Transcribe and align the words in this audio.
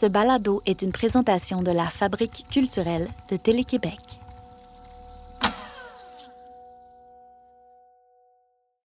Ce 0.00 0.06
balado 0.06 0.62
est 0.64 0.82
une 0.82 0.92
présentation 0.92 1.60
de 1.60 1.72
la 1.72 1.86
Fabrique 1.86 2.46
culturelle 2.48 3.08
de 3.32 3.36
Télé-Québec. 3.36 4.17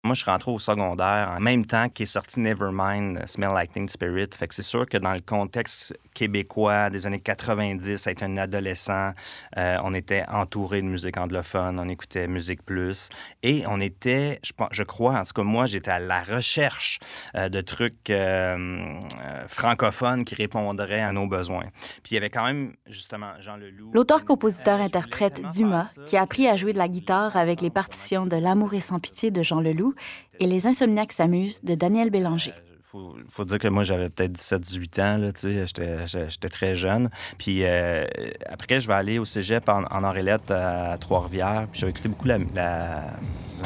Moi, 0.10 0.16
je 0.16 0.24
suis 0.24 0.32
rentré 0.32 0.50
au 0.50 0.58
secondaire 0.58 1.36
en 1.38 1.39
même 1.39 1.68
temps 1.68 1.88
qu'est 1.88 2.07
sorti 2.07 2.39
Nevermind, 2.39 3.28
Smell 3.28 3.52
Like 3.54 3.73
Teen 3.73 3.88
Spirit. 3.88 4.30
Fait 4.36 4.48
que 4.48 4.55
c'est 4.55 4.64
sûr 4.64 4.89
que 4.89 4.98
dans 4.98 5.14
le 5.14 5.20
contexte 5.20 5.96
québécois 6.16 6.89
des 6.89 7.05
années 7.05 7.20
90, 7.20 8.08
être 8.08 8.23
un 8.23 8.38
adolescent, 8.38 9.12
euh, 9.58 9.77
on 9.84 9.94
était 9.94 10.23
entouré 10.27 10.82
de 10.82 10.88
musique 10.88 11.16
anglophone, 11.18 11.80
on 11.80 11.88
écoutait 11.88 12.27
Musique 12.27 12.64
Plus 12.66 13.09
et 13.44 13.66
on 13.68 13.80
était, 13.80 14.40
je, 14.44 14.52
je 14.72 14.82
crois, 14.82 15.14
en 15.20 15.23
tout 15.23 15.34
cas 15.34 15.44
moi, 15.44 15.68
j'étais 15.68 15.91
à 15.91 16.00
la 16.00 16.23
recherche 16.23 16.99
euh, 17.35 17.49
de 17.49 17.62
trucs 17.62 18.10
euh, 18.10 18.57
euh, 18.57 19.48
francophones 19.48 20.23
qui 20.23 20.34
répondraient 20.34 21.02
à 21.02 21.12
nos 21.12 21.27
besoins. 21.27 21.66
Puis 22.02 22.12
il 22.12 22.13
y 22.16 22.18
avait 22.18 22.32
quand 22.32 22.46
même, 22.46 22.73
justement, 22.88 23.34
Jean 23.40 23.57
Leloup. 23.57 23.91
L'auteur-compositeur-interprète 23.94 25.44
Dumas, 25.54 25.94
qui 26.07 26.18
a 26.18 26.23
appris 26.23 26.48
à 26.48 26.55
jouer 26.55 26.73
de 26.73 26.80
la 26.80 26.88
guitare 26.88 27.38
avec 27.38 27.62
les 27.62 27.70
partitions 27.70 28.26
de 28.26 28.38
L'amour 28.38 28.73
et 28.73 28.80
sans 28.80 28.99
pitié 28.99 29.30
de 29.30 29.44
Jean 29.44 29.62
Leloup, 29.62 29.94
et 30.39 30.48
Les 30.48 30.67
Insomniaques 30.67 31.12
s'amusent 31.12 31.62
de 31.63 31.76
Daniel 31.76 32.09
Bélanger. 32.09 32.53
Faut, 32.84 33.16
faut 33.30 33.45
dire 33.45 33.59
que 33.59 33.67
moi, 33.67 33.84
j'avais 33.84 34.09
peut-être 34.09 34.34
17-18 34.34 35.02
ans, 35.02 35.17
là, 35.17 35.31
tu 35.31 35.41
sais, 35.41 35.66
j'étais, 35.67 36.49
très 36.49 36.76
jeune. 36.76 37.09
Puis 37.38 37.59
euh, 37.63 38.07
après, 38.48 38.81
je 38.81 38.88
vais 38.88 38.95
aller 38.95 39.20
au 39.20 39.26
cégep 39.26 39.70
en, 39.70 39.84
en 39.84 40.04
à 40.04 40.98
Trois-Rivières. 40.98 41.67
Puis 41.71 41.81
j'ai 41.81 41.88
écouté 41.88 42.09
beaucoup 42.09 42.27
la, 42.27 43.13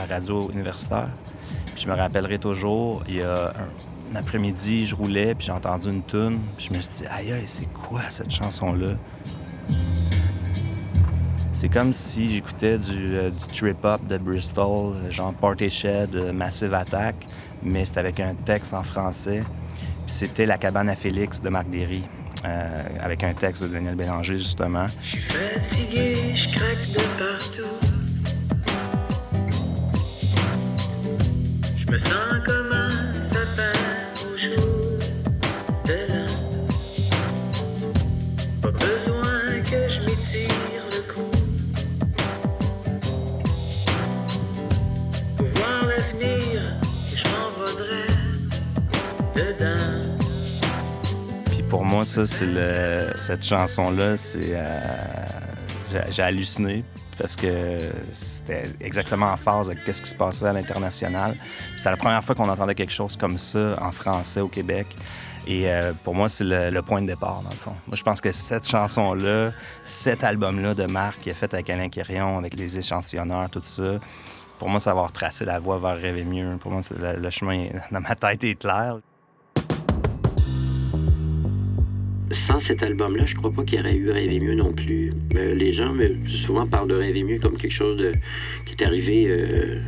radio 0.09 0.51
universitaire. 0.51 1.07
Puis 1.73 1.83
je 1.83 1.89
me 1.89 1.95
rappellerai 1.95 2.38
toujours, 2.38 3.03
il 3.07 3.15
y 3.15 3.21
a 3.21 3.47
un, 3.52 4.13
un 4.13 4.15
après-midi, 4.15 4.85
je 4.85 4.95
roulais, 4.95 5.36
puis 5.36 5.47
j'ai 5.47 5.53
entendu 5.53 5.89
une 5.89 6.03
tune. 6.03 6.39
Puis 6.58 6.67
je 6.69 6.73
me 6.73 6.81
suis 6.81 6.95
dit, 6.95 7.05
aïe, 7.09 7.31
aïe, 7.31 7.43
c'est 7.45 7.71
quoi 7.71 8.02
cette 8.09 8.31
chanson-là? 8.31 8.95
C'est 11.53 11.69
comme 11.69 11.93
si 11.93 12.33
j'écoutais 12.33 12.77
du, 12.79 13.15
euh, 13.15 13.29
trip-hop 13.53 14.05
de 14.07 14.17
Bristol, 14.17 14.95
genre 15.09 15.33
Party 15.35 15.69
Shed, 15.69 16.15
euh, 16.15 16.33
Massive 16.33 16.73
Attack, 16.73 17.15
mais 17.61 17.85
c'était 17.85 17.99
avec 17.99 18.19
un 18.19 18.33
texte 18.33 18.73
en 18.73 18.83
français. 18.83 19.43
Puis 19.77 20.13
c'était 20.13 20.47
La 20.47 20.57
cabane 20.57 20.89
à 20.89 20.95
Félix 20.95 21.41
de 21.41 21.49
Marc 21.49 21.69
Derry, 21.69 22.03
euh, 22.43 22.83
avec 22.99 23.23
un 23.23 23.33
texte 23.33 23.63
de 23.63 23.67
Daniel 23.69 23.95
Bélanger, 23.95 24.37
justement. 24.37 24.87
Je 24.99 25.07
suis 25.07 25.21
fatigué, 25.21 26.15
je 26.35 26.49
craque 26.49 26.91
de 26.91 27.23
partout. 27.23 27.77
Je 31.77 31.91
me 31.91 31.97
sens 31.99 32.11
comme 32.45 32.71
un 32.73 32.83
moi, 51.94 52.05
ça, 52.05 52.25
c'est 52.25 52.47
cette 53.17 53.44
chanson-là, 53.44 54.17
c'est. 54.17 54.39
euh, 54.52 54.80
j'ai- 56.09 56.23
halluciné 56.23 56.83
parce 57.19 57.36
que 57.36 57.91
c'était 58.13 58.63
exactement 58.81 59.27
en 59.31 59.38
phase 59.38 59.69
avec 59.69 59.81
ce 59.94 60.02
qui 60.02 60.09
se 60.09 60.16
passait 60.16 60.47
à 60.47 60.53
l'international. 60.53 61.38
C'est 61.77 61.91
la 61.91 61.97
première 61.97 62.23
fois 62.23 62.33
qu'on 62.33 62.49
entendait 62.49 62.73
quelque 62.73 62.91
chose 62.91 63.16
comme 63.16 63.38
ça 63.38 63.75
en 63.80 63.91
français 63.91 64.39
au 64.39 64.47
Québec. 64.47 64.88
Et 65.45 65.69
euh, 65.69 65.94
pour 66.03 66.16
moi, 66.16 66.30
c'est 66.30 66.45
le, 66.45 66.81
point 66.81 67.02
de 67.03 67.08
départ, 67.08 67.41
dans 67.44 67.52
le 67.52 67.55
fond. 67.55 67.75
Moi, 67.86 67.95
je 67.95 68.02
pense 68.02 68.19
que 68.21 68.31
cette 68.31 68.67
chanson-là, 68.67 69.52
cet 69.86 70.23
album-là 70.23 70.73
de 70.73 70.86
Marc 70.86 71.20
qui 71.20 71.30
est 71.30 71.33
fait 71.33 71.54
avec 71.54 71.70
Alain 71.70 71.89
Quérion, 71.89 72.39
avec 72.39 72.55
les 72.55 72.75
échantillonneurs, 72.80 73.49
tout 73.52 73.61
ça, 73.61 73.99
pour 74.58 74.70
moi, 74.70 74.80
ça 74.80 74.95
va 74.95 75.02
retracer 75.05 75.45
la 75.45 75.60
voie 75.60 75.77
vers 75.77 75.98
Rêver 75.98 76.23
mieux. 76.23 76.58
Pour 76.58 76.71
moi, 76.71 76.81
le, 76.98 77.20
le 77.20 77.30
chemin 77.30 77.67
dans 77.92 78.02
ma 78.02 78.15
tête 78.15 78.43
est 78.43 78.55
clair. 78.55 78.98
Sans 82.32 82.60
cet 82.60 82.82
album-là, 82.84 83.26
je 83.26 83.36
crois 83.36 83.52
pas 83.52 83.64
qu'il 83.64 83.78
y 83.78 83.82
aurait 83.82 83.95
eu 83.95 84.10
Rêver 84.10 84.39
mieux 84.39 84.56
non 84.56 84.73
plus. 84.73 85.14
Euh, 85.36 85.54
les 85.54 85.72
gens 85.72 85.94
me, 85.94 86.28
souvent 86.28 86.66
parlent 86.66 86.88
de 86.88 86.95
Rêver 86.95 87.23
mieux 87.23 87.38
comme 87.39 87.58
quelque 87.58 87.72
chose 87.73 87.98
de, 87.98 88.11
qui 88.66 88.73
est 88.73 88.84
arrivé 88.84 89.26
euh, 89.28 89.80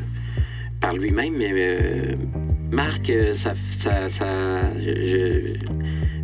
par 0.81 0.94
lui-même, 0.94 1.35
mais 1.38 1.51
euh, 1.53 2.16
Marc, 2.72 3.12
ça, 3.35 3.53
je, 4.78 5.56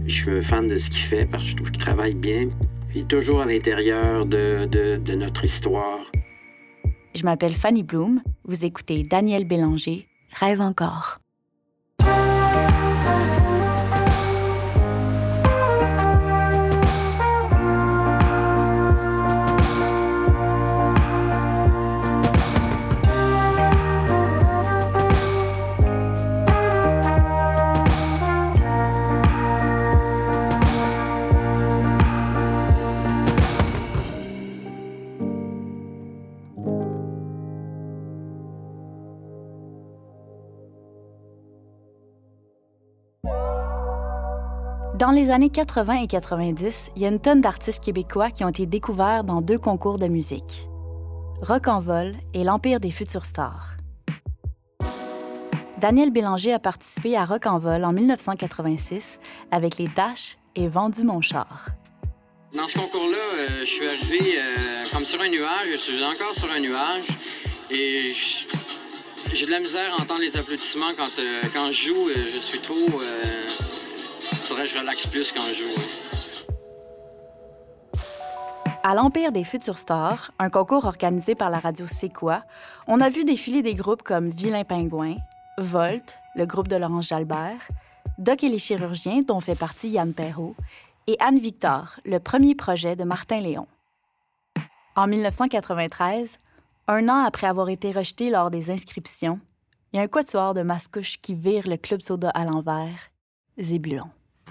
suis 0.08 0.30
un 0.32 0.42
fan 0.42 0.68
de 0.68 0.78
ce 0.78 0.90
qu'il 0.90 1.02
fait 1.04 1.26
parce 1.26 1.44
que 1.44 1.50
je 1.50 1.56
trouve 1.56 1.72
qu'il 1.72 1.82
travaille 1.82 2.14
bien. 2.16 2.50
Il 2.94 3.02
est 3.02 3.08
toujours 3.08 3.42
à 3.42 3.46
l'intérieur 3.46 4.26
de, 4.26 4.66
de- 4.66 4.98
de 4.98 5.16
notre 5.16 5.46
histoire. 5.46 6.00
Je 7.16 7.24
m'appelle 7.24 7.54
Fanny 7.56 7.84
Bloom. 7.84 8.22
Vous 8.46 8.66
écoutez 8.66 9.04
Daniel 9.04 9.46
Bélanger, 9.46 10.08
Rêve 10.34 10.62
encore. 10.62 11.21
Dans 45.02 45.10
les 45.10 45.32
années 45.32 45.50
80 45.50 46.04
et 46.04 46.08
90, 46.08 46.92
il 46.96 47.02
y 47.02 47.06
a 47.06 47.08
une 47.08 47.20
tonne 47.20 47.42
d'artistes 47.42 47.84
québécois 47.84 48.30
qui 48.30 48.44
ont 48.44 48.50
été 48.50 48.68
découverts 48.68 49.24
dans 49.24 49.42
deux 49.42 49.58
concours 49.58 49.98
de 49.98 50.06
musique. 50.06 50.68
Rock 51.42 51.70
en 51.70 51.82
vol 51.82 52.14
et 52.36 52.44
l'Empire 52.44 52.80
des 52.80 52.92
futurs 52.92 53.26
stars. 53.26 53.78
Daniel 55.80 56.12
Bélanger 56.12 56.54
a 56.54 56.60
participé 56.60 57.18
à 57.18 57.26
Rock 57.26 57.48
en 57.48 57.58
vol 57.58 57.84
en 57.84 57.94
1986 57.94 59.18
avec 59.50 59.80
les 59.80 59.88
Dash 59.88 60.38
et 60.56 60.68
Vendu 60.68 61.02
mon 61.02 61.22
char. 61.22 61.70
Dans 62.56 62.68
ce 62.68 62.78
concours-là, 62.78 63.18
euh, 63.18 63.48
je 63.62 63.66
suis 63.66 63.88
arrivé 63.88 64.36
euh, 64.38 64.84
comme 64.94 65.06
sur 65.06 65.20
un 65.20 65.30
nuage. 65.30 65.68
Je 65.72 65.78
suis 65.78 66.04
encore 66.04 66.36
sur 66.36 66.52
un 66.52 66.60
nuage. 66.60 67.08
Et 67.72 68.14
j'ai 69.34 69.48
de 69.48 69.52
la 69.52 69.62
misère 69.62 69.96
à 69.98 70.04
entendre 70.04 70.22
les 70.22 70.38
applaudissements 70.38 70.94
quand, 70.96 71.18
euh, 71.18 71.42
quand 71.52 71.72
je 71.72 71.88
joue. 71.88 72.10
Je 72.32 72.38
suis 72.38 72.60
trop. 72.60 73.02
Je 74.54 74.78
relaxe 74.78 75.08
plus 75.08 75.32
quand 75.32 75.42
je 75.48 75.54
joue. 75.54 75.82
À 78.84 78.94
l'Empire 78.94 79.32
des 79.32 79.44
futurs 79.44 79.78
stars, 79.78 80.32
un 80.40 80.50
concours 80.50 80.86
organisé 80.86 81.36
par 81.36 81.50
la 81.50 81.60
radio 81.60 81.88
C'est 81.88 82.10
quoi, 82.10 82.44
on 82.86 83.00
a 83.02 83.10
vu 83.10 83.24
défiler 83.24 83.64
des 83.64 83.74
groupes 83.76 84.04
comme 84.04 84.30
Vilain 84.30 84.64
Pingouin, 84.64 85.16
Volt, 85.58 86.20
le 86.36 86.46
groupe 86.46 86.68
de 86.68 86.76
Laurence 86.76 87.08
Jalbert, 87.08 87.70
Doc 88.20 88.44
et 88.44 88.50
les 88.50 88.60
chirurgiens, 88.60 89.22
dont 89.22 89.40
fait 89.40 89.58
partie 89.58 89.90
Yann 89.90 90.14
Perrault, 90.14 90.56
et 91.08 91.16
Anne 91.20 91.40
Victor, 91.40 92.00
le 92.06 92.20
premier 92.20 92.54
projet 92.54 92.96
de 92.96 93.04
Martin 93.04 93.40
Léon. 93.40 93.68
En 94.96 95.08
1993, 95.08 96.40
un 96.88 97.10
an 97.10 97.24
après 97.24 97.48
avoir 97.48 97.70
été 97.70 97.92
rejeté 97.92 98.30
lors 98.30 98.52
des 98.52 98.70
inscriptions, 98.70 99.40
il 99.92 99.98
y 99.98 100.00
a 100.00 100.04
un 100.04 100.08
quatuor 100.08 100.54
de 100.54 100.62
mascouche 100.62 101.20
qui 101.22 101.34
vire 101.34 101.68
le 101.68 101.78
club 101.78 102.02
soda 102.02 102.30
à 102.30 102.44
l'envers, 102.44 103.10
Zébulon. 103.58 104.10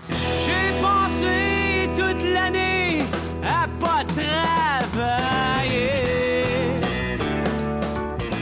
J'ai 0.08 0.72
passé 0.82 1.88
toute 1.94 2.22
l'année 2.32 3.02
à 3.44 3.66
pas 3.78 4.04
travailler. 4.04 5.90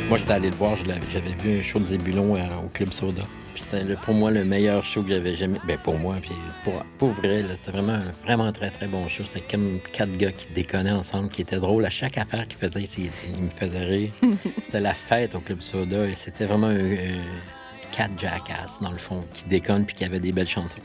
Moi, 0.09 0.17
j'étais 0.19 0.33
allé 0.33 0.51
le 0.51 0.57
voir, 0.57 0.75
j'avais 1.11 1.35
vu 1.43 1.59
un 1.59 1.63
show 1.63 1.79
de 1.81 1.87
Zébulon 1.87 2.37
euh, 2.37 2.47
au 2.65 2.69
Club 2.69 2.93
Soda. 2.93 3.23
Puis 3.53 3.65
c'était 3.69 3.85
le- 3.85 3.97
pour 3.97 4.15
moi 4.15 4.31
le 4.31 4.45
meilleur 4.45 4.85
show 4.85 5.03
que 5.03 5.09
j'avais 5.09 5.35
jamais. 5.35 5.59
Ben 5.67 5.77
pour 5.79 5.99
moi, 5.99 6.17
puis 6.23 6.31
pour, 6.65 6.75
pour 6.97 7.11
vrai, 7.11 7.45
c'était 7.55 7.73
vraiment 7.73 7.95
un 7.95 8.11
vraiment 8.25 8.51
très 8.53 8.71
très 8.71 8.87
bon 8.87 9.07
show. 9.09 9.25
C'était 9.25 9.45
comme 9.51 9.81
quatre 9.93 10.17
gars 10.17 10.33
qui 10.33 10.47
déconnaient 10.55 10.93
ensemble, 10.93 11.29
qui 11.29 11.43
étaient 11.43 11.57
drôles. 11.59 11.85
À 11.85 11.91
chaque 11.91 12.17
affaire 12.19 12.47
qu'ils 12.49 12.57
faisaient, 12.59 12.87
c'est- 12.87 13.11
ils 13.37 13.43
me 13.43 13.51
faisaient 13.51 13.85
rire. 13.85 14.11
c'était 14.63 14.81
la 14.81 14.95
fête 14.95 15.35
au 15.35 15.41
Club 15.41 15.61
Soda 15.61 16.07
et 16.07 16.15
c'était 16.15 16.45
vraiment 16.47 16.69
un, 16.69 16.77
un 16.93 17.21
quatre 17.99 18.17
jackass 18.17 18.81
dans 18.81 18.93
le 18.93 18.97
fond, 18.97 19.25
qui 19.35 19.43
déconnent 19.47 19.85
puis 19.85 19.97
qui 19.97 20.05
avaient 20.05 20.21
des 20.21 20.31
belles 20.31 20.47
chansons. 20.47 20.79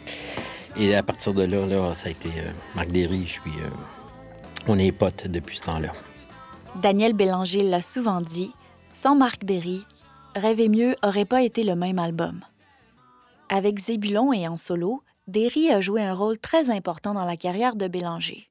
Et 0.76 0.96
à 0.96 1.04
partir 1.04 1.36
de 1.36 1.44
là, 1.44 1.68
là 1.68 1.94
ça 1.94 2.08
a 2.08 2.12
été 2.12 2.30
euh, 2.30 2.50
Marc 2.74 2.90
Derry, 2.90 3.28
je 3.28 3.34
suis. 3.34 3.52
euh, 3.62 3.70
on 4.68 4.80
est 4.80 4.92
potes 4.92 5.28
depuis 5.28 5.58
ce 5.58 5.64
temps-là. 5.64 5.92
Daniel 6.82 7.14
Bélanger 7.14 7.62
l'a 7.62 7.84
souvent 7.84 8.20
dit, 8.20 8.52
sans 8.94 9.14
Marc 9.14 9.46
Derry, 9.46 9.86
Rêver 10.36 10.70
mieux 10.70 10.96
aurait 11.04 11.26
pas 11.26 11.44
été 11.44 11.64
le 11.64 11.76
même 11.76 12.00
album. 12.00 12.40
Avec 13.48 13.78
Zébulon 13.78 14.34
et 14.34 14.48
en 14.48 14.58
solo, 14.58 15.04
Derry 15.28 15.70
a 15.70 15.82
joué 15.82 16.02
un 16.02 16.16
rôle 16.16 16.40
très 16.40 16.72
important 16.72 17.14
dans 17.14 17.26
la 17.26 17.38
carrière 17.38 17.76
de 17.76 17.88
Bélanger. 17.88 18.48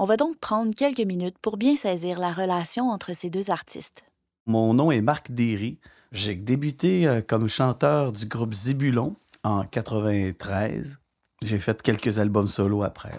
On 0.00 0.04
va 0.04 0.16
donc 0.16 0.36
prendre 0.38 0.74
quelques 0.74 1.06
minutes 1.06 1.38
pour 1.40 1.56
bien 1.56 1.76
saisir 1.76 2.18
la 2.18 2.32
relation 2.32 2.88
entre 2.88 3.14
ces 3.14 3.30
deux 3.30 3.52
artistes. 3.52 4.02
Mon 4.46 4.74
nom 4.74 4.90
est 4.90 5.00
Marc 5.00 5.30
Derry. 5.30 5.78
J'ai 6.14 6.36
débuté 6.36 7.08
euh, 7.08 7.22
comme 7.26 7.48
chanteur 7.48 8.12
du 8.12 8.26
groupe 8.26 8.54
Zébulon 8.54 9.16
en 9.42 9.64
93. 9.64 11.00
J'ai 11.42 11.58
fait 11.58 11.82
quelques 11.82 12.18
albums 12.20 12.46
solo 12.46 12.84
après. 12.84 13.18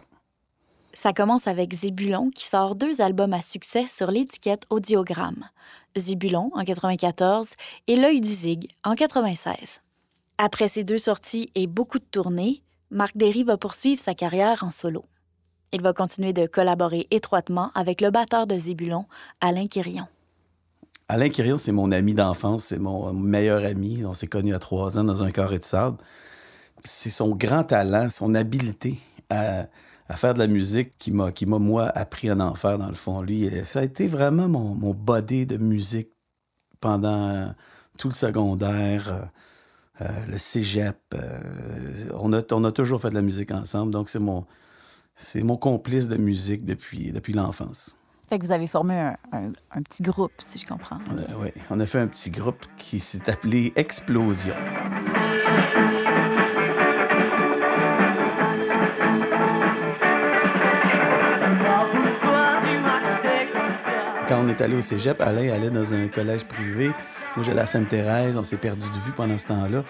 Ça 0.94 1.12
commence 1.12 1.45
avec 1.47 1.74
Zébulon 1.74 2.31
qui 2.33 2.45
sort 2.45 2.74
deux 2.74 3.01
albums 3.01 3.33
à 3.33 3.42
succès 3.42 3.88
sur 3.89 4.12
l'étiquette 4.12 4.63
Audiogramme. 4.69 5.50
Zébulon 5.97 6.51
en 6.53 6.63
94 6.63 7.50
et 7.88 7.97
L'œil 7.97 8.21
du 8.21 8.30
zig 8.30 8.69
en 8.86 8.95
96. 8.95 9.81
Après 10.38 10.69
ces 10.69 10.86
deux 10.86 10.98
sorties 10.98 11.51
et 11.53 11.68
beaucoup 11.68 12.00
de 12.00 12.06
tournées, 12.09 12.62
Marc 12.91 13.18
Derry 13.18 13.44
va 13.44 13.57
poursuivre 13.57 14.01
sa 14.01 14.15
carrière 14.15 14.63
en 14.63 14.71
solo. 14.71 15.03
Il 15.74 15.81
va 15.81 15.91
continuer 15.91 16.31
de 16.31 16.48
collaborer 16.48 17.07
étroitement 17.12 17.71
avec 17.75 18.00
le 18.00 18.09
batteur 18.09 18.48
de 18.48 18.56
Zébulon, 18.56 19.06
Alain 19.41 19.68
Quirion. 19.68 20.07
Alain 21.07 21.29
Quirion, 21.29 21.59
c'est 21.59 21.71
mon 21.71 21.91
ami 21.91 22.15
d'enfance, 22.15 22.65
c'est 22.65 22.79
mon 22.79 23.13
meilleur 23.13 23.63
ami. 23.63 24.03
On 24.05 24.15
s'est 24.15 24.25
connus 24.25 24.55
à 24.55 24.59
trois 24.59 24.97
ans 24.97 25.03
dans 25.03 25.21
un 25.21 25.29
carré 25.29 25.59
de 25.59 25.63
sable. 25.63 25.97
C'est 26.83 27.11
son 27.11 27.35
grand 27.35 27.63
talent, 27.63 28.09
son 28.09 28.33
habileté 28.33 28.97
à, 29.29 29.67
faire 30.15 30.33
de 30.33 30.39
la 30.39 30.47
musique 30.47 30.97
qui 30.97 31.11
m'a, 31.11 31.31
qui 31.31 31.45
m'a, 31.45 31.59
moi, 31.59 31.85
appris 31.89 32.29
à 32.29 32.35
en 32.35 32.55
faire, 32.55 32.79
dans 32.79 32.89
le 32.89 32.95
fond. 32.95 33.21
Lui, 33.21 33.47
euh, 33.47 33.65
ça 33.65 33.79
a 33.79 33.83
été 33.83 34.07
vraiment 34.07 34.47
mon, 34.47 34.93
body 34.95 35.45
de 35.45 35.57
musique 35.57 36.09
pendant 36.81 37.29
euh, 37.29 37.47
tout 37.99 38.09
le 38.09 38.15
secondaire, 38.15 39.29
euh, 40.01 40.25
le 40.27 40.39
cégep. 40.39 40.97
on, 42.15 42.33
a, 42.33 42.41
on 42.51 42.63
a 42.63 42.71
toujours 42.71 43.01
fait 43.01 43.11
de 43.11 43.15
la 43.15 43.21
musique 43.21 43.51
ensemble, 43.51 43.91
donc 43.91 44.09
c'est 44.09 44.19
mon, 44.19 44.45
c'est 45.15 45.43
mon 45.43 45.57
complice 45.57 46.07
de 46.07 46.17
musique 46.17 46.65
depuis, 46.65 47.11
depuis 47.11 47.33
l'enfance. 47.33 47.97
Fait 48.30 48.39
que 48.39 48.45
vous 48.45 48.51
avez 48.51 48.68
formé 48.68 48.95
un, 49.00 49.16
un- 49.31 49.51
un 49.72 49.81
petit 49.81 50.01
groupe, 50.04 50.33
si 50.39 50.57
je 50.60 50.66
comprends. 50.66 50.98
Ouais, 51.39 51.54
on 51.69 51.80
a 51.80 51.86
fait 51.86 52.00
un 52.00 52.07
petit 52.07 52.31
groupe 52.31 52.66
qui 52.77 53.00
s'est 53.00 53.30
appelé 53.30 53.72
Explosion. 53.75 54.56
Quand 64.27 64.39
on 64.44 64.48
est 64.50 64.60
allé 64.62 64.75
au 64.75 64.81
cégep, 64.81 65.22
Alain 65.22 65.51
allait 65.54 65.69
dans 65.69 65.94
un 65.94 66.07
collège 66.07 66.45
privé. 66.45 66.88
Moi, 67.36 67.45
j'allais 67.45 67.62
à 67.62 67.68
Sainte-Thérèse. 67.68 68.36
On 68.36 68.44
s'est 68.44 68.57
perdu 68.57 68.89
de 68.89 68.95
vue 68.98 69.12
pendant 69.12 69.38
ce 69.38 69.45
temps-là. 69.48 69.83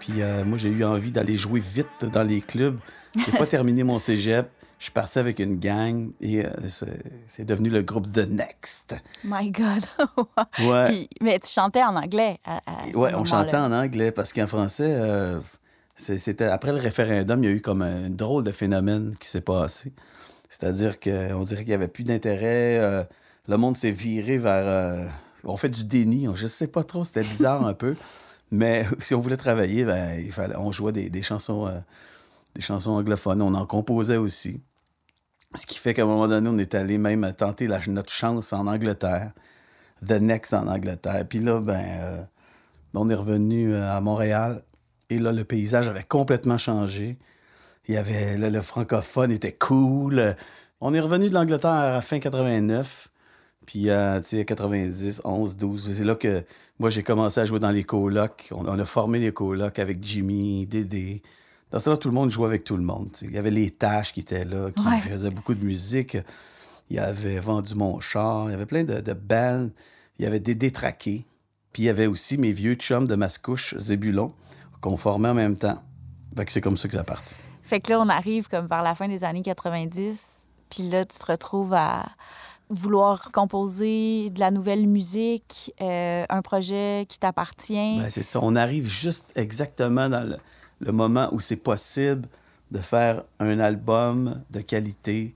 Puis 0.00 0.14
euh, 0.22 0.44
moi, 0.44 0.58
j'ai 0.58 0.70
eu 0.70 0.82
envie 0.84 1.12
d'aller 1.12 1.36
jouer 1.36 1.60
vite 1.60 2.04
dans 2.12 2.24
les 2.24 2.40
clubs. 2.40 2.78
J'ai 3.16 3.32
pas 3.32 3.46
terminé 3.46 3.84
mon 3.84 3.98
cégep. 4.00 4.48
Je 4.78 4.84
suis 4.84 4.92
parti 4.92 5.18
avec 5.18 5.38
une 5.38 5.56
gang 5.58 6.10
et 6.20 6.44
euh, 6.44 6.50
c'est 7.28 7.44
devenu 7.46 7.70
le 7.70 7.82
groupe 7.82 8.12
The 8.12 8.28
Next. 8.28 8.94
My 9.24 9.50
God! 9.50 9.84
Ouais. 10.68 10.86
Puis- 10.88 11.08
mais 11.22 11.38
tu 11.38 11.48
chantais 11.48 11.82
en 11.82 11.96
anglais 11.96 12.38
à, 12.44 12.58
à 12.66 12.86
Ouais, 12.96 13.14
on 13.14 13.24
chantait 13.24 13.56
en 13.56 13.72
anglais 13.72 14.12
parce 14.12 14.32
qu'en 14.34 14.46
français, 14.46 14.84
euh, 14.88 15.40
c'était 15.96 16.44
après 16.44 16.72
le 16.72 16.78
référendum, 16.78 17.42
il 17.42 17.46
y 17.48 17.52
a 17.52 17.54
eu 17.56 17.62
comme 17.62 17.80
un 17.82 18.10
drôle 18.10 18.44
de 18.44 18.52
phénomène 18.52 19.14
qui 19.18 19.28
s'est 19.28 19.40
passé. 19.40 19.92
C'est-à-dire 20.50 21.00
qu'on 21.00 21.42
dirait 21.42 21.60
qu'il 21.62 21.68
n'y 21.68 21.74
avait 21.74 21.88
plus 21.88 22.04
d'intérêt. 22.04 22.78
euh, 22.78 23.02
le 23.48 23.56
monde 23.56 23.76
s'est 23.76 23.92
viré 23.92 24.36
vers. 24.38 25.08
on 25.44 25.56
fait 25.56 25.68
du 25.70 25.84
déni. 25.84 26.28
Je 26.34 26.46
sais 26.46 26.66
pas 26.68 26.84
trop, 26.84 27.02
c'était 27.04 27.22
bizarre 27.22 27.64
un 27.66 27.74
peu. 27.74 27.96
Mais 28.50 28.84
si 29.00 29.14
on 29.14 29.20
voulait 29.20 29.36
travailler, 29.38 29.84
ben, 29.84 30.18
il 30.18 30.32
fallait, 30.32 30.56
on 30.56 30.70
jouait 30.70 30.92
des, 30.92 31.08
des 31.10 31.22
chansons, 31.22 31.66
des 32.56 32.62
chansons 32.62 32.92
anglophones. 32.92 33.42
On 33.42 33.54
en 33.54 33.66
composait 33.66 34.16
aussi. 34.16 34.60
Ce 35.54 35.66
qui 35.66 35.78
fait 35.78 35.94
qu'à 35.94 36.02
un 36.02 36.06
moment 36.06 36.26
donné, 36.26 36.48
on 36.48 36.58
est 36.58 36.74
allé 36.74 36.98
même 36.98 37.32
tenter 37.36 37.68
notre 37.88 38.12
chance 38.12 38.52
en 38.52 38.66
Angleterre. 38.66 39.32
The 40.06 40.12
Next 40.12 40.52
en 40.52 40.66
Angleterre. 40.66 41.24
Puis 41.28 41.38
là, 41.38 41.60
ben, 41.60 41.84
euh, 42.00 42.22
on 42.94 43.08
est 43.08 43.14
revenu 43.14 43.72
euh, 43.72 43.90
à 43.90 44.00
Montréal. 44.00 44.62
Et 45.08 45.18
là, 45.18 45.32
le 45.32 45.44
paysage 45.44 45.86
avait 45.86 46.02
complètement 46.02 46.58
changé. 46.58 47.18
Il 47.88 47.94
y 47.94 47.98
avait, 47.98 48.36
là, 48.36 48.50
le 48.50 48.60
francophone 48.60 49.30
était 49.30 49.52
cool. 49.52 50.34
On 50.80 50.92
est 50.92 51.00
revenu 51.00 51.28
de 51.28 51.34
l'Angleterre 51.34 51.70
à 51.70 52.02
fin 52.02 52.18
89. 52.18 53.08
Puis, 53.66 53.88
sais, 54.22 54.44
90, 54.44 55.22
11, 55.24 55.56
12. 55.56 55.92
C'est 55.92 56.04
là 56.04 56.14
que 56.14 56.44
moi, 56.78 56.90
j'ai 56.90 57.02
commencé 57.02 57.40
à 57.40 57.46
jouer 57.46 57.60
dans 57.60 57.70
les 57.70 57.84
colocs. 57.84 58.48
On, 58.50 58.66
on 58.66 58.78
a 58.78 58.84
formé 58.84 59.18
les 59.18 59.32
colocs 59.32 59.78
avec 59.78 60.02
Jimmy, 60.02 60.66
Dédé. 60.66 61.22
Dans 61.70 61.78
ce 61.80 61.84
temps-là, 61.86 61.96
tout 61.96 62.08
le 62.08 62.14
monde 62.14 62.30
jouait 62.30 62.46
avec 62.46 62.64
tout 62.64 62.76
le 62.76 62.82
monde. 62.82 63.10
Il 63.22 63.32
y 63.32 63.38
avait 63.38 63.50
les 63.50 63.70
Tâches 63.70 64.12
qui 64.12 64.20
étaient 64.20 64.44
là, 64.44 64.70
qui 64.70 64.86
Ouais. 64.86 65.00
faisaient 65.00 65.30
beaucoup 65.30 65.54
de 65.54 65.64
musique. 65.64 66.16
Il 66.90 66.96
y 66.96 66.98
avait 67.00 67.40
Vendu 67.40 67.74
mon 67.74 67.98
char. 68.00 68.48
Il 68.48 68.52
y 68.52 68.54
avait 68.54 68.66
plein 68.66 68.84
de, 68.84 69.00
de 69.00 69.12
bands. 69.12 69.68
Il 70.18 70.24
y 70.24 70.26
avait 70.26 70.38
Dédé 70.40 70.70
Traqué. 70.70 71.24
Puis 71.72 71.82
il 71.82 71.86
y 71.86 71.88
avait 71.88 72.06
aussi 72.06 72.38
mes 72.38 72.52
vieux 72.52 72.74
chums 72.74 73.06
de 73.06 73.14
Mascouche, 73.16 73.76
Zébulon, 73.78 74.32
qu'on 74.80 74.96
formait 74.96 75.28
en 75.28 75.34
même 75.34 75.56
temps. 75.56 75.78
Fait 76.36 76.44
que 76.44 76.52
c'est 76.52 76.60
comme 76.60 76.76
ça 76.78 76.86
que 76.88 76.94
ça 76.94 77.00
a 77.00 77.04
parti. 77.04 77.34
Fait 77.62 77.80
que 77.80 77.90
là, 77.92 78.00
on 78.00 78.08
arrive 78.08 78.48
comme 78.48 78.66
vers 78.66 78.82
la 78.82 78.94
fin 78.94 79.08
des 79.08 79.24
années 79.24 79.42
90, 79.42 80.46
puis 80.70 80.88
là, 80.88 81.04
tu 81.04 81.18
te 81.18 81.26
retrouves 81.30 81.74
à 81.74 82.06
vouloir 82.70 83.30
composer 83.32 84.30
de 84.30 84.38
la 84.40 84.50
nouvelle 84.50 84.86
musique, 84.86 85.74
euh, 85.80 86.24
un 86.28 86.42
projet 86.42 87.06
qui 87.08 87.18
t'appartient. 87.18 87.98
Ben, 87.98 88.08
c'est 88.10 88.22
ça. 88.22 88.38
On 88.42 88.54
arrive 88.56 88.88
juste 88.88 89.30
exactement 89.34 90.08
dans 90.08 90.28
le, 90.28 90.36
le 90.80 90.92
moment 90.92 91.28
où 91.32 91.40
c'est 91.40 91.56
possible 91.56 92.28
de 92.70 92.78
faire 92.78 93.22
un 93.38 93.58
album 93.60 94.42
de 94.50 94.60
qualité 94.60 95.34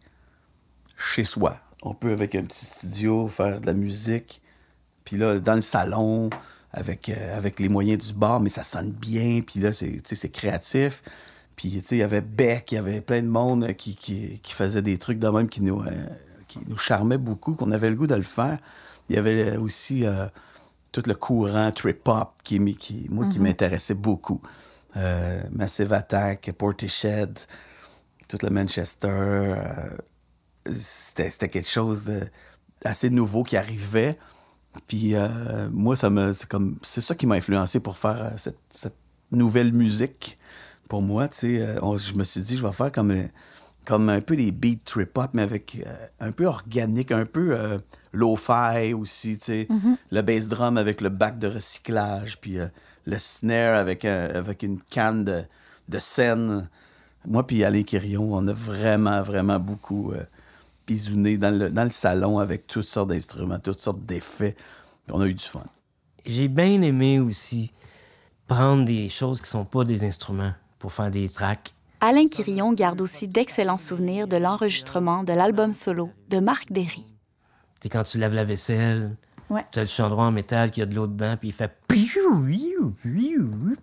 chez 0.97 1.25
soi. 1.25 1.57
On 1.83 1.95
peut, 1.95 2.13
avec 2.13 2.35
un 2.35 2.43
petit 2.43 2.67
studio, 2.67 3.29
faire 3.29 3.61
de 3.61 3.67
la 3.67 3.73
musique. 3.73 4.43
Puis 5.05 5.17
là, 5.17 5.39
dans 5.39 5.55
le 5.55 5.63
salon, 5.63 6.29
avec, 6.73 7.09
euh, 7.09 7.37
avec 7.37 7.59
les 7.59 7.69
moyens 7.69 8.09
du 8.09 8.13
bar, 8.13 8.41
mais 8.41 8.51
ça 8.51 8.65
sonne 8.65 8.91
bien. 8.91 9.41
Puis 9.41 9.61
là, 9.61 9.73
c'est 9.73 10.33
créatif. 10.33 11.03
Puis, 11.61 11.71
tu 11.71 11.87
sais, 11.87 11.97
il 11.97 11.99
y 11.99 12.03
avait 12.03 12.23
Beck, 12.23 12.73
il 12.73 12.77
y 12.77 12.79
avait 12.79 13.03
plein 13.03 13.21
de 13.21 13.29
monde 13.29 13.65
euh, 13.65 13.73
qui, 13.75 13.95
qui, 13.95 14.41
qui 14.43 14.53
faisait 14.55 14.81
des 14.81 14.97
trucs 14.97 15.19
de 15.19 15.29
même 15.29 15.47
qui 15.47 15.63
nous, 15.63 15.83
euh, 15.83 15.91
qui 16.49 16.59
nous 16.67 16.79
charmaient 16.79 17.19
beaucoup, 17.19 17.55
qu'on 17.55 17.71
avait 17.71 17.91
le 17.91 17.97
goût 17.97 18.07
de 18.07 18.15
le 18.15 18.23
faire. 18.23 18.59
Il 19.11 19.17
y 19.17 19.19
avait 19.19 19.59
aussi 19.59 20.07
euh, 20.07 20.27
tout 20.91 21.03
le 21.05 21.15
courant 21.15 21.71
trip-hop 21.71 22.31
qui, 22.45 22.59
moi, 22.59 23.27
qui 23.29 23.39
m'intéressait 23.41 23.95
beaucoup. 23.95 24.41
Euh, 24.97 25.43
Massive 25.53 25.93
Attack, 25.93 26.51
Portishead, 26.59 27.39
tout 28.29 28.39
le 28.43 28.51
Manchester. 28.51 29.07
euh, 29.07 29.97
c'était 30.73 31.49
quelque 31.49 31.69
chose 31.69 32.05
de 32.05 32.21
assez 32.85 33.11
nouveau 33.11 33.43
qui 33.43 33.57
arrivait. 33.57 34.19
Puis 34.87 35.15
euh, 35.15 35.69
moi, 35.71 35.97
ça 35.97 36.11
me, 36.11 36.33
c'est 36.33 36.49
comme, 36.49 36.77
c'est 36.83 37.01
ça 37.01 37.15
qui 37.15 37.27
m'a 37.27 37.37
influencé 37.37 37.81
pour 37.81 37.99
faire 37.99 38.33
cette, 38.37 38.59
cette 38.71 38.97
nouvelle 39.31 39.73
musique. 39.73 40.39
Pour 40.89 41.03
moi, 41.03 41.29
tu 41.29 41.59
je 41.59 42.15
me 42.15 42.25
suis 42.25 42.41
dit, 42.41 42.57
je 42.57 42.67
vais 42.67 42.73
faire 42.73 42.91
comme, 42.91 43.29
comme 43.85 44.09
un 44.09 44.21
peu 44.21 44.35
les 44.35 44.51
beats 44.51 44.83
trip-hop, 44.85 45.31
mais 45.35 45.43
avec 45.43 45.85
un 46.19 46.33
peu 46.33 46.47
organique, 46.47 47.13
un 47.13 47.27
peu 47.27 47.79
lo-fi 48.13 48.93
aussi, 48.93 49.39
tu 49.39 49.45
sais. 49.45 49.69
Le 50.11 50.23
bass 50.23 50.49
drum 50.49 50.77
avec 50.77 51.01
le 51.01 51.09
bac 51.09 51.39
de 51.39 51.47
recyclage, 51.47 52.41
puis 52.41 52.59
le 53.07 53.19
snare 53.19 53.77
avec, 53.77 54.05
un- 54.05 54.29
avec 54.35 54.63
une 54.63 54.81
canne 54.81 55.25
de, 55.25 55.43
de 55.89 55.99
scène. 55.99 56.69
Moi 57.27 57.47
puis 57.47 57.65
Alain 57.65 57.83
Quirion, 57.83 58.33
on 58.33 58.47
a 58.49 58.53
vraiment, 58.53 59.23
vraiment 59.23 59.59
beaucoup 59.59 60.13
euh, 60.13 60.23
bisouné 60.87 61.37
dans 61.37 61.57
le, 61.57 61.71
dans 61.71 61.85
le 61.85 61.91
salon 61.91 62.39
avec 62.39 62.67
toutes 62.67 62.87
sortes 62.87 63.09
d'instruments, 63.11 63.59
toutes 63.59 63.81
sortes 63.81 64.05
d'effets. 64.05 64.57
On 65.11 65.21
a 65.21 65.27
eu 65.27 65.35
du 65.35 65.45
fun. 65.45 65.65
J'ai 66.27 66.49
bien 66.49 66.81
aimé 66.83 67.19
aussi 67.21 67.73
prendre 68.47 68.85
des 68.85 69.09
choses 69.09 69.41
qui 69.41 69.49
sont 69.49 69.65
pas 69.65 69.85
des 69.85 70.05
instruments 70.05 70.53
pour 70.79 70.93
faire 70.93 71.11
des 71.11 71.29
tracks. 71.29 71.73
Alain 72.01 72.29
Quirion 72.29 72.73
garde 72.73 73.01
aussi 73.01 73.29
d'excellents 73.29 73.79
souvenirs 73.79 74.27
de 74.27 74.37
l'enregistrement 74.37 75.23
de 75.23 75.33
l'album 75.35 75.73
solo 75.73 76.11
de 76.31 76.39
Marc 76.39 76.73
Derry. 76.73 77.05
C'est 77.83 77.89
quand 77.91 78.05
tu 78.05 78.19
laves 78.19 78.35
la 78.35 78.45
vaisselle, 78.45 79.17
Ouais. 79.51 79.65
tu 79.73 79.79
as 79.81 79.83
le 79.83 79.89
chandron 79.89 80.23
en 80.23 80.31
métal 80.33 80.71
qui 80.71 80.81
a 80.81 80.87
de 80.87 80.95
l'eau 80.95 81.07
dedans, 81.07 81.37
puis 81.37 81.49
il 81.49 81.55
fait 81.55 81.71
piou, 81.89 82.45
piou, 82.45 82.91
piou. 83.03 83.51
Il 83.73 83.77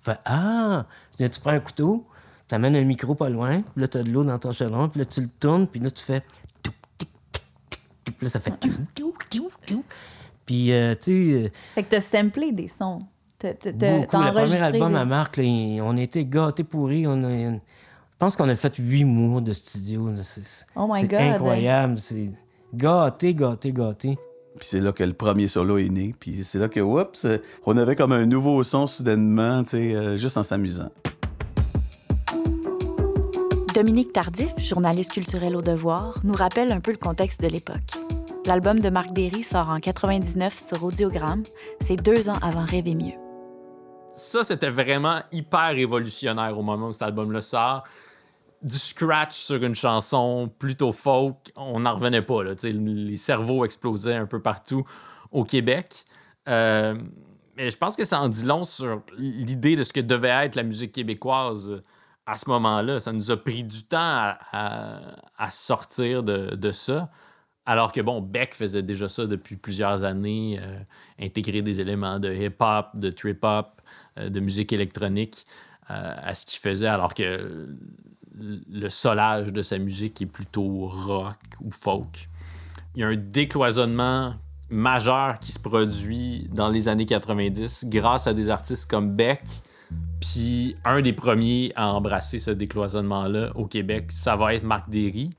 fait 0.00 0.18
Ah, 0.24 0.84
tu 1.16 1.28
tu 1.30 1.40
prends 1.40 1.52
un 1.52 1.60
couteau, 1.60 2.04
tu 2.48 2.54
amènes 2.54 2.74
un 2.76 2.84
micro 2.84 3.14
pas 3.14 3.28
loin, 3.28 3.62
puis 3.62 3.80
là, 3.82 3.88
tu 3.88 3.98
as 3.98 4.02
de 4.02 4.10
l'eau 4.10 4.24
dans 4.24 4.38
ton 4.38 4.52
chandron, 4.52 4.88
puis 4.88 4.98
là, 4.98 5.04
tu 5.06 5.20
le 5.20 5.28
tournes, 5.28 5.66
puis 5.68 5.80
là, 5.80 5.90
tu 5.90 6.02
fais. 6.02 6.22
Puis 8.04 8.14
là, 8.20 8.28
ça 8.28 8.40
fait. 8.40 8.52
Puis, 10.44 10.72
euh, 10.72 10.94
tu 10.94 11.00
sais, 11.02 11.12
euh, 11.44 11.50
Fait 11.74 11.82
que 11.84 11.88
t'as 11.88 12.00
samplé 12.00 12.52
des 12.52 12.66
sons. 12.66 12.98
T'as, 13.38 13.54
t'as 13.54 13.70
Le 13.72 14.06
premier 14.06 14.28
enregistré 14.30 14.66
album 14.66 14.94
à 14.94 15.04
Marc, 15.04 15.36
là, 15.36 15.44
on 15.44 15.96
était 15.96 16.24
gâtés 16.24 16.64
pourris. 16.64 17.06
On 17.06 17.22
a, 17.24 17.52
je 17.52 17.58
pense 18.18 18.36
qu'on 18.36 18.48
a 18.48 18.54
fait 18.56 18.74
huit 18.76 19.04
mois 19.04 19.40
de 19.40 19.52
studio. 19.52 20.10
C'est, 20.22 20.66
Oh 20.76 20.88
my 20.92 21.00
c'est 21.00 21.08
God. 21.08 21.20
incroyable. 21.20 21.98
C'est 21.98 22.30
gâté, 22.74 23.34
gâté, 23.34 23.72
gâté. 23.72 24.18
Puis 24.58 24.68
c'est 24.68 24.80
là 24.80 24.92
que 24.92 25.04
le 25.04 25.12
premier 25.12 25.48
solo 25.48 25.78
est 25.78 25.88
né. 25.88 26.14
Puis 26.18 26.44
c'est 26.44 26.58
là 26.58 26.68
que, 26.68 26.80
oups, 26.80 27.24
euh, 27.24 27.38
on 27.64 27.76
avait 27.76 27.96
comme 27.96 28.12
un 28.12 28.26
nouveau 28.26 28.62
son 28.62 28.86
soudainement, 28.86 29.64
tu 29.64 29.70
sais, 29.70 29.94
euh, 29.94 30.16
juste 30.16 30.36
en 30.36 30.42
s'amusant. 30.42 30.90
Dominique 33.74 34.12
Tardif, 34.12 34.52
journaliste 34.58 35.12
culturel 35.12 35.56
au 35.56 35.62
Devoir, 35.62 36.20
nous 36.24 36.34
rappelle 36.34 36.72
un 36.72 36.80
peu 36.80 36.90
le 36.90 36.98
contexte 36.98 37.40
de 37.40 37.48
l'époque. 37.48 37.98
L'album 38.44 38.80
de 38.80 38.90
Marc 38.90 39.12
Derry 39.12 39.42
sort 39.42 39.70
en 39.70 39.80
99 39.80 40.58
sur 40.58 40.84
Audiogramme. 40.84 41.44
C'est 41.80 41.96
deux 41.96 42.28
ans 42.28 42.38
avant 42.42 42.66
Rêver 42.66 42.94
mieux. 42.94 43.14
Ça, 44.10 44.44
c'était 44.44 44.68
vraiment 44.68 45.20
hyper 45.32 45.70
révolutionnaire 45.70 46.58
au 46.58 46.62
moment 46.62 46.88
où 46.88 46.92
cet 46.92 47.02
album-là 47.02 47.40
sort. 47.40 47.84
Du 48.62 48.78
scratch 48.78 49.34
sur 49.34 49.62
une 49.62 49.74
chanson 49.74 50.48
plutôt 50.58 50.92
folk, 50.92 51.52
on 51.56 51.80
n'en 51.80 51.94
revenait 51.94 52.22
pas. 52.22 52.44
Là, 52.44 52.54
les 52.62 53.16
cerveaux 53.16 53.64
explosaient 53.64 54.14
un 54.14 54.26
peu 54.26 54.40
partout 54.40 54.84
au 55.32 55.44
Québec. 55.44 56.04
Euh, 56.48 56.94
mais 57.56 57.70
je 57.70 57.76
pense 57.76 57.96
que 57.96 58.04
ça 58.04 58.20
en 58.20 58.28
dit 58.28 58.44
long 58.44 58.64
sur 58.64 59.02
l'idée 59.18 59.76
de 59.76 59.82
ce 59.82 59.92
que 59.92 60.00
devait 60.00 60.28
être 60.28 60.54
la 60.54 60.62
musique 60.62 60.92
québécoise 60.92 61.82
à 62.26 62.36
ce 62.36 62.48
moment-là. 62.50 63.00
Ça 63.00 63.12
nous 63.12 63.30
a 63.30 63.36
pris 63.36 63.64
du 63.64 63.82
temps 63.84 64.34
à, 64.52 65.50
sortir 65.50 66.22
de, 66.22 66.70
ça. 66.70 67.10
Alors 67.66 67.92
que, 67.92 68.00
bon, 68.00 68.20
Beck 68.20 68.54
faisait 68.54 68.82
déjà 68.82 69.08
ça 69.08 69.26
depuis 69.26 69.56
plusieurs 69.56 70.04
années, 70.04 70.58
euh, 70.60 70.78
intégrer 71.20 71.62
des 71.62 71.80
éléments 71.80 72.18
de 72.18 72.32
hip-hop, 72.32 72.88
de 72.94 73.10
trip-hop, 73.10 73.80
euh, 74.18 74.30
de 74.30 74.40
musique 74.40 74.72
électronique 74.72 75.44
à 75.88 76.32
ce 76.32 76.46
qu'il 76.46 76.58
faisait, 76.58 76.86
alors 76.86 77.12
que 77.12 77.68
le 78.38 78.88
solage 78.88 79.52
de 79.52 79.62
sa 79.62 79.78
musique 79.78 80.22
est 80.22 80.26
plutôt 80.26 80.86
rock 80.86 81.36
ou 81.60 81.70
folk. 81.70 82.28
Il 82.94 83.00
y 83.00 83.04
a 83.04 83.08
un 83.08 83.16
décloisonnement 83.16 84.34
majeur 84.70 85.38
qui 85.38 85.52
se 85.52 85.58
produit 85.58 86.48
dans 86.52 86.68
les 86.68 86.88
années 86.88 87.06
90 87.06 87.86
grâce 87.88 88.26
à 88.26 88.34
des 88.34 88.50
artistes 88.50 88.90
comme 88.90 89.14
Beck. 89.14 89.42
Puis 90.20 90.76
un 90.84 91.02
des 91.02 91.12
premiers 91.12 91.72
à 91.76 91.92
embrasser 91.92 92.38
ce 92.38 92.50
décloisonnement-là 92.50 93.52
au 93.54 93.66
Québec, 93.66 94.10
ça 94.10 94.36
va 94.36 94.54
être 94.54 94.64
Marc 94.64 94.88
Derry. 94.88 95.30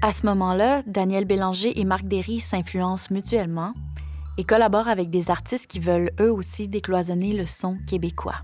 À 0.00 0.12
ce 0.12 0.24
moment-là, 0.26 0.82
Daniel 0.86 1.24
Bélanger 1.26 1.78
et 1.78 1.84
Marc 1.84 2.06
Derry 2.06 2.40
s'influencent 2.40 3.12
mutuellement 3.12 3.74
et 4.38 4.44
collaborent 4.44 4.88
avec 4.88 5.10
des 5.10 5.30
artistes 5.30 5.66
qui 5.66 5.80
veulent 5.80 6.12
eux 6.20 6.32
aussi 6.32 6.68
décloisonner 6.68 7.32
le 7.32 7.46
son 7.46 7.76
québécois. 7.86 8.36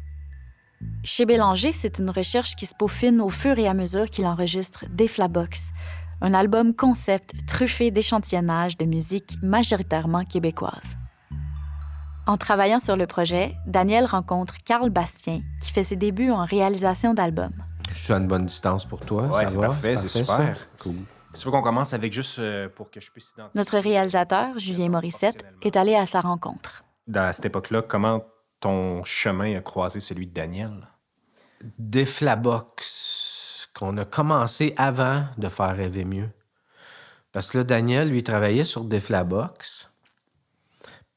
Chez 1.04 1.26
Bélanger, 1.26 1.72
c'est 1.72 1.98
une 1.98 2.10
recherche 2.10 2.54
qui 2.54 2.66
se 2.66 2.74
peaufine 2.74 3.20
au 3.20 3.28
fur 3.28 3.58
et 3.58 3.66
à 3.66 3.74
mesure 3.74 4.08
qu'il 4.08 4.26
enregistre 4.26 4.84
Deflabox, 4.90 5.72
un 6.20 6.34
album 6.34 6.74
concept 6.74 7.32
truffé 7.46 7.90
d'échantillonnages 7.90 8.76
de 8.76 8.84
musique 8.84 9.36
majoritairement 9.42 10.24
québécoise. 10.24 10.96
En 12.26 12.36
travaillant 12.36 12.78
sur 12.78 12.96
le 12.96 13.08
projet, 13.08 13.56
Daniel 13.66 14.04
rencontre 14.04 14.54
Carl 14.64 14.90
Bastien, 14.90 15.40
qui 15.60 15.72
fait 15.72 15.82
ses 15.82 15.96
débuts 15.96 16.30
en 16.30 16.44
réalisation 16.44 17.14
d'albums. 17.14 17.50
Je 17.88 17.94
suis 17.94 18.12
à 18.12 18.18
une 18.18 18.28
bonne 18.28 18.46
distance 18.46 18.84
pour 18.84 19.00
toi. 19.00 19.24
Ouais, 19.24 19.48
c'est 19.48 19.58
parfait, 19.58 19.96
c'est 19.96 20.06
ça? 20.06 20.18
super. 20.20 20.68
Cool. 20.80 20.94
Tu 21.34 21.44
veux 21.44 21.50
qu'on 21.50 21.62
commence 21.62 21.92
avec 21.94 22.12
juste 22.12 22.38
euh, 22.38 22.68
pour 22.68 22.90
que 22.90 23.00
je 23.00 23.10
puisse 23.10 23.32
identifier. 23.32 23.58
Notre 23.58 23.78
réalisateur, 23.78 24.58
Julien 24.58 24.88
Morissette, 24.88 25.44
est 25.62 25.76
allé 25.76 25.96
à 25.96 26.06
sa 26.06 26.20
rencontre. 26.20 26.84
Dans 27.08 27.22
à 27.22 27.32
cette 27.32 27.46
époque-là, 27.46 27.82
comment 27.82 28.22
ton 28.62 29.04
chemin 29.04 29.54
a 29.56 29.60
croisé 29.60 30.00
celui 30.00 30.26
de 30.26 30.32
Daniel? 30.32 30.88
Deflabox, 31.78 33.68
qu'on 33.74 33.98
a 33.98 34.06
commencé 34.06 34.72
avant 34.78 35.26
de 35.36 35.48
faire 35.48 35.76
rêver 35.76 36.04
mieux. 36.04 36.30
Parce 37.32 37.50
que 37.50 37.58
là, 37.58 37.64
Daniel, 37.64 38.08
lui, 38.08 38.18
il 38.18 38.22
travaillait 38.22 38.64
sur 38.64 38.84
Deflabox. 38.84 39.90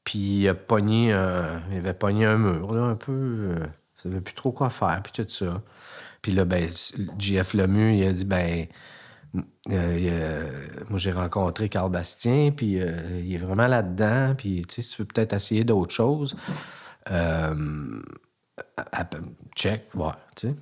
Puis 0.04 0.18
il 0.40 0.48
a 0.48 0.54
pogné 0.54 1.08
il 1.70 1.78
avait 1.78 1.94
pogné 1.94 2.26
un 2.26 2.36
mur, 2.36 2.74
là, 2.74 2.82
un 2.82 2.96
peu. 2.96 3.12
euh, 3.12 3.66
il 3.98 4.02
savait 4.02 4.20
plus 4.20 4.34
trop 4.34 4.52
quoi 4.52 4.68
faire, 4.68 5.00
puis 5.02 5.12
tout 5.12 5.28
ça. 5.28 5.62
Puis 6.22 6.32
là, 6.32 6.44
ben, 6.44 6.68
JF 7.18 7.54
Lemieux, 7.54 7.92
il 7.92 8.04
a 8.06 8.12
dit, 8.12 8.24
ben, 8.24 8.66
euh, 9.70 10.66
moi, 10.88 10.98
j'ai 10.98 11.12
rencontré 11.12 11.68
Carl 11.68 11.90
Bastien, 11.90 12.50
puis 12.50 12.80
euh, 12.80 13.20
il 13.22 13.34
est 13.34 13.38
vraiment 13.38 13.66
là-dedans. 13.66 14.34
Puis, 14.36 14.64
tu 14.66 14.82
sais, 14.82 14.94
tu 14.96 15.02
veux 15.02 15.06
peut-être 15.06 15.32
essayer 15.32 15.64
d'autres 15.64 15.94
choses, 15.94 16.36
euh, 17.10 18.02
check, 19.54 19.88
ouais, 19.94 20.12
tu 20.36 20.48
sais. 20.48 20.54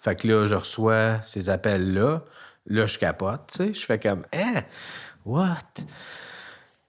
Fait 0.00 0.14
que 0.16 0.28
là, 0.28 0.46
je 0.46 0.54
reçois 0.54 1.20
ces 1.22 1.48
appels-là. 1.48 2.22
Là, 2.66 2.86
je 2.86 2.98
capote, 2.98 3.48
tu 3.50 3.56
sais. 3.58 3.72
Je 3.74 3.84
fais 3.86 3.98
comme, 3.98 4.22
hein, 4.32 4.62
what? 5.24 5.56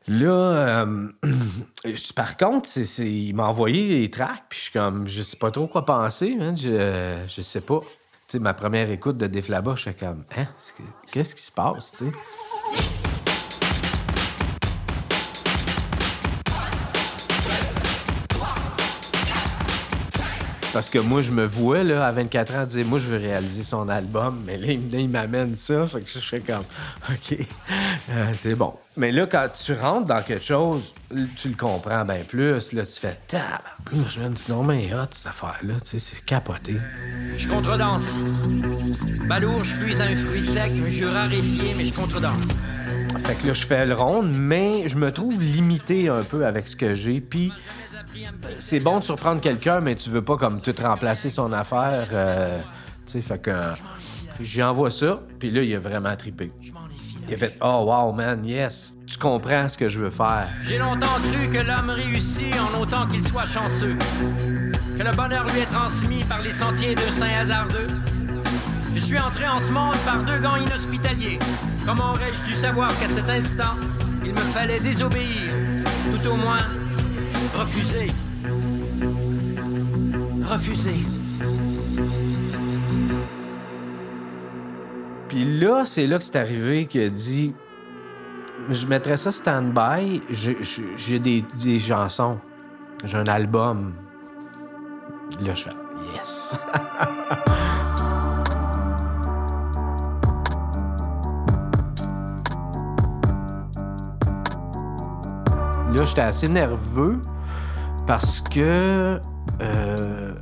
Là, 0.08 0.84
euh, 0.86 1.08
par 2.16 2.38
contre, 2.38 2.68
c'est, 2.68 2.86
c'est- 2.86 3.12
il 3.12 3.34
m'a 3.36 3.48
envoyé 3.48 4.00
les 4.00 4.10
tracks, 4.12 4.44
puis 4.50 4.58
je 4.58 4.64
suis 4.66 4.74
comme, 4.74 5.08
je 5.08 5.22
sais 5.22 5.38
pas 5.38 5.52
trop 5.52 5.68
quoi 5.68 5.86
penser. 5.86 6.38
Je, 6.56 7.24
je 7.28 7.42
sais 7.42 7.62
pas. 7.62 7.80
Tu 7.80 8.34
sais, 8.34 8.40
ma 8.40 8.54
première 8.54 8.90
écoute 8.92 9.18
de 9.18 9.28
Deflaba, 9.28 9.76
je 9.76 9.84
fais 9.84 9.94
comme, 9.94 10.24
hein, 10.38 10.48
qu'est-ce 11.12 11.34
qui 11.36 11.42
se 11.42 11.52
passe, 11.52 11.92
tu 11.92 12.06
sais? 12.06 12.12
Parce 20.80 20.90
que 20.90 21.00
moi, 21.00 21.22
je 21.22 21.32
me 21.32 21.46
vois, 21.46 21.84
là, 21.84 22.08
à 22.08 22.12
24 22.14 22.56
ans, 22.56 22.66
dire, 22.66 22.86
moi, 22.86 23.00
je 23.00 23.08
veux 23.08 23.18
réaliser 23.18 23.66
son 23.66 23.90
album. 23.90 24.44
Mais 24.46 24.58
là, 24.58 24.72
il 24.72 25.10
m'amène 25.10 25.54
ça. 25.58 25.86
Fait 25.88 26.00
que 26.00 26.08
je 26.08 26.20
fais 26.20 26.40
comme, 26.40 26.64
OK, 27.10 27.38
euh, 28.12 28.32
c'est 28.32 28.56
bon. 28.56 28.74
Mais 28.96 29.12
là, 29.12 29.28
quand 29.28 29.46
tu 29.62 29.74
rentres 29.74 30.06
dans 30.06 30.22
quelque 30.22 30.46
chose, 30.46 30.94
tu 31.36 31.50
le 31.50 31.56
comprends 31.56 32.04
bien 32.04 32.22
plus. 32.26 32.72
Là, 32.72 32.86
tu 32.86 32.98
fais, 32.98 33.20
tabarnak, 33.28 34.10
je 34.10 34.20
me 34.22 34.30
dis, 34.30 34.46
non, 34.48 34.64
mais 34.64 34.86
hot, 34.94 35.08
cette 35.12 35.28
affaire-là, 35.28 35.74
tu 35.84 36.00
sais, 36.00 36.00
c'est 36.00 36.24
capoté. 36.24 36.78
Je 37.36 37.46
contredanse. 37.50 38.16
Balourd, 39.28 39.66
je 39.66 39.76
puise 39.76 40.00
un 40.00 40.16
fruit 40.16 40.46
sec, 40.46 40.72
un 40.82 40.88
jus 40.88 41.08
raréfié, 41.08 41.74
mais 41.76 41.84
je 41.84 41.94
contredanse. 41.94 42.48
Fait 43.26 43.36
que 43.36 43.48
là, 43.48 43.54
je 43.54 43.66
fais 43.66 43.86
le 43.86 43.96
rond, 43.96 44.24
mais 44.24 44.88
je 44.88 44.96
me 44.96 45.12
trouve 45.12 45.42
limité 45.42 46.08
un 46.08 46.22
peu 46.22 46.46
avec 46.46 46.70
ce 46.70 46.78
que 46.78 46.94
j'ai. 46.94 47.20
Puis, 47.20 47.52
c'est 48.60 48.80
bon 48.80 49.00
de 49.00 49.04
surprendre 49.04 49.42
quelqu'un, 49.42 49.80
mais 49.82 49.96
tu 49.96 50.10
veux 50.10 50.24
pas 50.24 50.38
comme 50.38 50.62
tout 50.62 50.74
remplacer 50.82 51.30
son 51.30 51.52
affaire. 51.54 52.08
euh, 52.12 52.60
tu 53.06 53.14
sais, 53.14 53.22
fait 53.22 53.40
que 53.40 53.52
euh, 53.52 53.62
j'y 54.42 54.62
envoie 54.64 54.92
ça, 54.92 55.20
puis 55.40 55.52
là, 55.52 55.62
il 55.64 55.76
a 55.76 55.80
vraiment 55.80 56.16
trippé. 56.16 56.52
Il 57.28 57.34
a 57.34 57.38
fait 57.38 57.58
Oh, 57.62 57.84
wow, 57.88 58.12
man, 58.12 58.44
yes, 58.46 58.96
tu 59.06 59.18
comprends 59.18 59.70
ce 59.70 59.78
que 59.78 59.88
je 59.90 60.00
veux 60.00 60.10
faire. 60.10 60.48
J'ai 60.64 60.78
longtemps 60.80 61.08
cru 61.32 61.48
que 61.50 61.60
l'homme 61.64 61.90
réussit 61.92 62.54
en 62.56 62.82
autant 62.82 63.06
qu'il 63.08 63.26
soit 63.28 63.46
chanceux. 63.46 63.96
Que 64.98 65.04
le 65.04 65.16
bonheur 65.16 65.46
lui 65.46 65.60
est 65.62 65.72
transmis 65.72 66.24
par 66.24 66.42
les 66.42 66.52
sentiers 66.52 66.96
d'un 66.96 67.12
saint 67.12 67.30
hasardeux. 67.30 67.88
Je 68.96 69.00
suis 69.00 69.20
entré 69.20 69.48
en 69.48 69.60
ce 69.60 69.72
monde 69.72 69.96
par 70.06 70.18
deux 70.24 70.40
gants 70.40 70.56
inhospitaliers. 70.58 71.40
Comment 71.86 72.12
aurais-je 72.12 72.48
dû 72.52 72.54
savoir 72.56 72.90
qu'à 73.00 73.08
cet 73.08 73.30
instant, 73.30 73.76
il 74.26 74.32
me 74.32 74.38
fallait 74.38 74.80
désobéir, 74.80 75.52
tout 76.12 76.30
au 76.30 76.36
moins 76.36 76.60
refuser. 77.58 78.12
Refuser. 80.44 80.96
Puis 85.28 85.60
là, 85.60 85.86
c'est 85.86 86.08
là 86.08 86.18
que 86.18 86.24
c'est 86.24 86.38
arrivé 86.38 86.88
qu'il 86.88 87.02
a 87.02 87.10
dit 87.10 87.54
Je 88.70 88.88
mettrais 88.88 89.18
ça 89.18 89.32
stand-by, 89.32 90.22
j'ai 90.32 91.20
des, 91.20 91.46
des 91.60 91.80
chansons, 91.80 92.40
j'ai 93.04 93.18
un 93.18 93.28
album. 93.28 93.94
Là, 95.42 95.54
je 95.54 95.64
fais 95.64 95.70
Yes. 96.16 96.58
Là, 105.96 106.06
j'étais 106.06 106.22
assez 106.22 106.48
nerveux 106.48 107.20
parce 108.06 108.42
que 108.42 109.20
euh, 109.62 110.34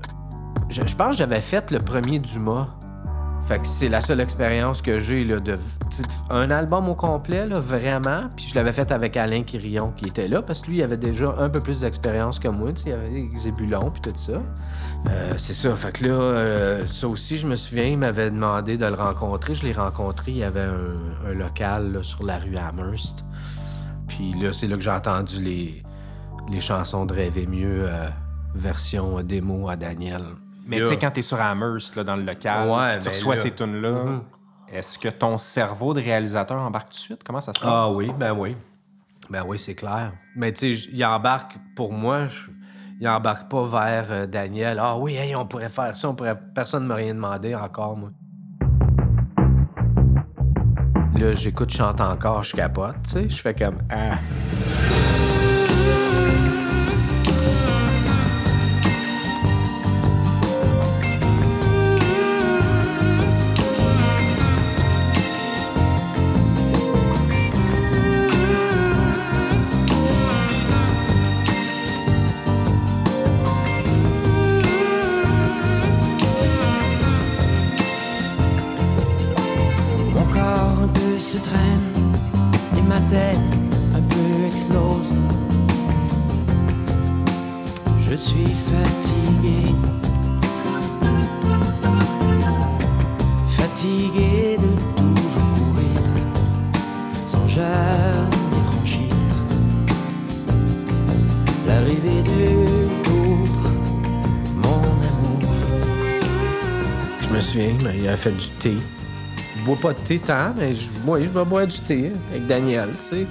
je, 0.69 0.81
pense 0.95 1.11
que 1.11 1.15
j'avais 1.15 1.41
fait 1.41 1.71
le 1.71 1.79
premier 1.79 2.19
Dumas. 2.19 2.67
Fait 3.43 3.59
que 3.59 3.65
c'est 3.65 3.87
la 3.87 4.01
seule 4.01 4.19
expérience 4.19 4.81
que 4.81 4.99
j'ai 4.99 5.23
là, 5.23 5.39
de 5.39 5.57
un 6.29 6.51
album 6.51 6.89
au 6.89 6.95
complet, 6.95 7.47
là, 7.47 7.61
vraiment. 7.61 8.23
Puis 8.35 8.47
je 8.49 8.55
l'avais 8.55 8.73
fait 8.73 8.91
avec 8.91 9.15
Alain 9.15 9.43
Quirion 9.43 9.93
qui 9.95 10.09
était 10.09 10.27
là 10.27 10.41
parce 10.41 10.61
que 10.61 10.67
lui, 10.67 10.77
il 10.79 10.83
avait 10.83 10.97
déjà 10.97 11.33
un 11.39 11.49
peu 11.49 11.61
plus 11.61 11.79
d'expérience 11.79 12.39
que 12.39 12.49
moi. 12.49 12.71
Il 12.85 12.91
avait 12.91 13.29
Zébulon 13.37 13.89
puis 13.89 14.01
tout 14.01 14.17
ça. 14.17 14.41
Euh, 15.09 15.33
c'est 15.37 15.53
ça. 15.53 15.73
Fait 15.77 15.93
que 15.93 16.07
là, 16.07 16.13
euh, 16.13 16.85
ça 16.85 17.07
aussi, 17.07 17.37
je 17.37 17.47
me 17.47 17.55
souviens, 17.55 17.85
il 17.85 17.97
m'avait 17.97 18.29
demandé 18.31 18.77
de 18.77 18.85
le 18.85 18.95
rencontrer. 18.95 19.55
Je 19.55 19.63
l'ai 19.63 19.71
rencontré. 19.71 20.33
Il 20.33 20.39
y 20.39 20.43
avait 20.43 20.59
un, 20.59 21.29
un 21.29 21.33
local 21.33 21.93
là, 21.93 22.03
sur 22.03 22.23
la 22.25 22.39
rue 22.39 22.57
Amherst. 22.57 23.23
Puis 24.17 24.33
là, 24.33 24.51
c'est 24.51 24.65
là 24.65 24.75
que 24.77 24.81
j'ai 24.81 24.89
entendu 24.89 25.39
les, 25.39 25.83
les 26.49 26.59
chansons 26.59 27.05
de 27.05 27.13
Rêver 27.13 27.45
mieux, 27.45 27.85
euh, 27.87 28.07
version 28.55 29.21
démo 29.21 29.69
à 29.69 29.75
Daniel. 29.75 30.23
Mais 30.65 30.79
tu 30.79 30.87
sais, 30.87 30.97
quand 30.97 31.11
t'es 31.11 31.21
sur 31.21 31.39
Amherst, 31.39 31.95
là, 31.95 32.03
dans 32.03 32.15
le 32.15 32.23
local, 32.23 32.67
Ouais, 32.67 32.91
puis 32.93 32.99
tu 33.01 33.05
ben 33.05 33.11
reçois 33.13 33.35
là. 33.35 33.41
ces 33.41 33.51
tunes-là, 33.51 33.91
Mhm. 33.91 34.21
est-ce 34.69 34.97
que 34.97 35.09
ton 35.09 35.37
cerveau 35.37 35.93
de 35.93 36.01
réalisateur 36.01 36.59
embarque 36.59 36.87
tout 36.89 36.95
de 36.95 36.99
suite? 37.01 37.23
Comment 37.23 37.41
ça 37.41 37.53
se 37.53 37.59
passe? 37.59 37.69
Ah 37.71 37.91
oui, 37.91 38.11
ben 38.17 38.33
oui. 38.33 38.57
Ben 39.29 39.43
oui, 39.45 39.59
c'est 39.59 39.75
clair. 39.75 40.13
Mais 40.35 40.51
tu 40.51 40.59
sais, 40.61 40.73
j- 40.73 40.89
il 40.93 41.05
embarque, 41.05 41.55
pour 41.75 41.93
moi, 41.93 42.27
je- 42.27 42.49
il 42.99 43.07
embarque 43.07 43.51
pas 43.51 43.65
vers 43.65 44.11
euh, 44.11 44.25
Daniel. 44.25 44.79
Ah 44.81 44.97
oui, 44.97 45.15
hey, 45.15 45.35
on 45.35 45.45
pourrait 45.45 45.69
faire 45.69 45.95
ça, 45.95 46.09
on 46.09 46.15
pourrait... 46.15 46.39
personne 46.55 46.83
ne 46.83 46.87
m'a 46.87 46.95
rien 46.95 47.13
demandé 47.13 47.53
encore, 47.53 47.95
moi. 47.95 48.09
Là, 51.19 51.33
j'écoute 51.33 51.71
Chante 51.71 51.99
encore, 51.99 52.43
je 52.43 52.55
capote, 52.55 52.95
tu 53.03 53.09
sais. 53.09 53.29
Je 53.29 53.35
fais 53.41 53.53
comme 53.55 53.77
Ah. 53.89 54.17
Avait 108.17 108.31
fait 108.31 108.31
du 108.31 108.49
thé. 108.59 108.77
Je 109.57 109.65
bois 109.65 109.75
pas 109.75 109.93
de 109.93 109.99
thé 109.99 110.19
tant, 110.19 110.53
mais 110.55 110.73
je, 110.75 110.85
moi, 111.05 111.19
je 111.19 111.25
vais 111.25 111.45
boire 111.45 111.67
du 111.67 111.79
thé 111.79 112.11
hein, 112.13 112.19
avec 112.31 112.47
Daniel, 112.47 112.89
tu 112.99 113.03
sais. 113.03 113.27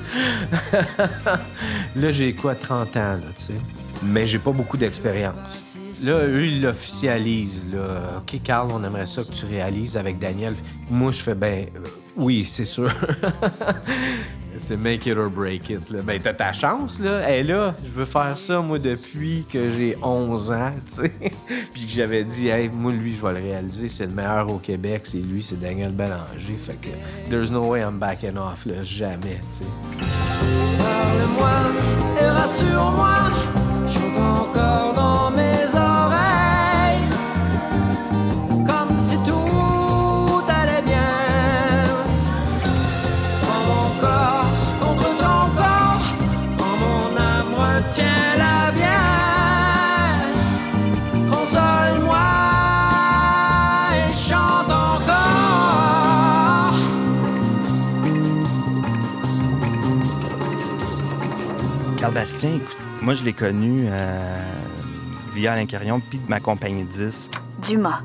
là, 1.97 2.11
j'ai 2.11 2.35
quoi, 2.35 2.55
30 2.55 2.97
ans, 2.97 3.15
là, 3.15 3.21
tu 3.37 3.45
sais. 3.45 3.55
Mais 4.03 4.27
j'ai 4.27 4.39
pas 4.39 4.53
beaucoup 4.53 4.77
d'expérience. 4.77 5.79
Là, 6.05 6.27
eux, 6.27 6.47
ils 6.47 6.63
l'officialisent, 6.63 7.69
là. 7.73 8.19
OK, 8.19 8.41
Carl, 8.43 8.69
on 8.73 8.85
aimerait 8.85 9.07
ça 9.07 9.23
que 9.23 9.33
tu 9.33 9.47
réalises 9.47 9.97
avec 9.97 10.19
Daniel. 10.19 10.55
Moi, 10.91 11.13
je 11.13 11.23
fais, 11.23 11.35
ben, 11.35 11.65
euh, 11.75 11.81
oui, 12.17 12.47
c'est 12.49 12.65
sûr. 12.65 12.91
c'est 14.59 14.77
make 14.77 15.07
it 15.07 15.17
or 15.17 15.31
break 15.31 15.71
it, 15.71 15.91
là. 15.91 16.01
Ben, 16.03 16.21
t'as 16.21 16.35
ta 16.35 16.53
chance, 16.53 17.01
là. 17.01 17.31
Et 17.35 17.43
là, 17.43 17.75
je 17.85 17.91
veux 17.91 18.05
faire 18.05 18.37
ça, 18.37 18.61
moi, 18.61 18.79
depuis 18.79 19.45
que 19.51 19.71
j'ai 19.71 19.97
11 20.03 20.53
ans, 20.53 20.73
tu 20.87 21.03
sais. 21.03 21.13
Puis 21.73 21.87
que 21.87 21.93
j'avais 21.93 22.25
dit, 22.25 22.49
hey, 22.49 22.69
moi, 22.69 22.93
lui, 22.93 23.15
je 23.15 23.27
vais 23.27 23.41
le 23.41 23.49
réaliser. 23.49 23.89
C'est 23.89 24.07
le 24.07 24.13
meilleur 24.13 24.51
au 24.51 24.59
Québec. 24.59 25.03
C'est 25.05 25.19
lui, 25.19 25.43
c'est 25.43 25.59
Daniel 25.61 25.93
Bélanger. 25.93 26.57
Fait 26.59 26.79
que, 26.81 26.89
there's 27.31 27.51
no 27.51 27.67
way 27.67 27.81
I'm 27.81 27.99
backing 27.99 28.37
off, 28.37 28.67
là. 28.67 28.83
Jamais, 28.83 29.41
tu 29.51 29.65
sais. 29.65 29.65
Parle-moi 30.79 31.51
et 32.21 32.29
rassure-moi, 32.29 33.17
encore 34.17 34.95
dans 34.95 35.06
Carl 61.99 62.13
Bastien, 62.13 62.57
écoute, 62.57 62.77
moi, 63.01 63.15
je 63.15 63.25
l'ai 63.25 63.33
connu 63.33 63.87
euh, 63.89 64.43
via 65.33 65.53
Alain 65.53 65.65
Carillon 65.65 66.01
puis 66.01 66.21
ma 66.29 66.41
compagnie 66.41 66.85
de 66.85 66.91
10. 66.91 67.31
Dumas. 67.67 68.03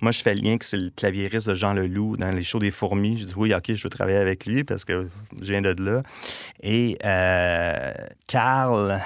Moi, 0.00 0.12
je 0.12 0.22
fais 0.22 0.34
le 0.34 0.42
lien 0.42 0.56
que 0.56 0.64
c'est 0.64 0.76
le 0.76 0.90
claviériste 0.90 1.48
de 1.48 1.54
Jean 1.54 1.72
Leloup 1.72 2.16
dans 2.16 2.30
les 2.30 2.44
shows 2.44 2.60
des 2.60 2.70
fourmis. 2.70 3.18
Je 3.18 3.26
dis 3.26 3.34
oui, 3.36 3.52
OK, 3.52 3.74
je 3.74 3.82
veux 3.82 3.90
travailler 3.90 4.18
avec 4.18 4.46
lui 4.46 4.62
parce 4.62 4.84
que 4.84 5.08
je 5.42 5.50
viens 5.50 5.62
de 5.62 5.74
là. 5.82 6.02
Et 6.62 6.96
euh, 7.04 7.92
Carl 8.28 9.00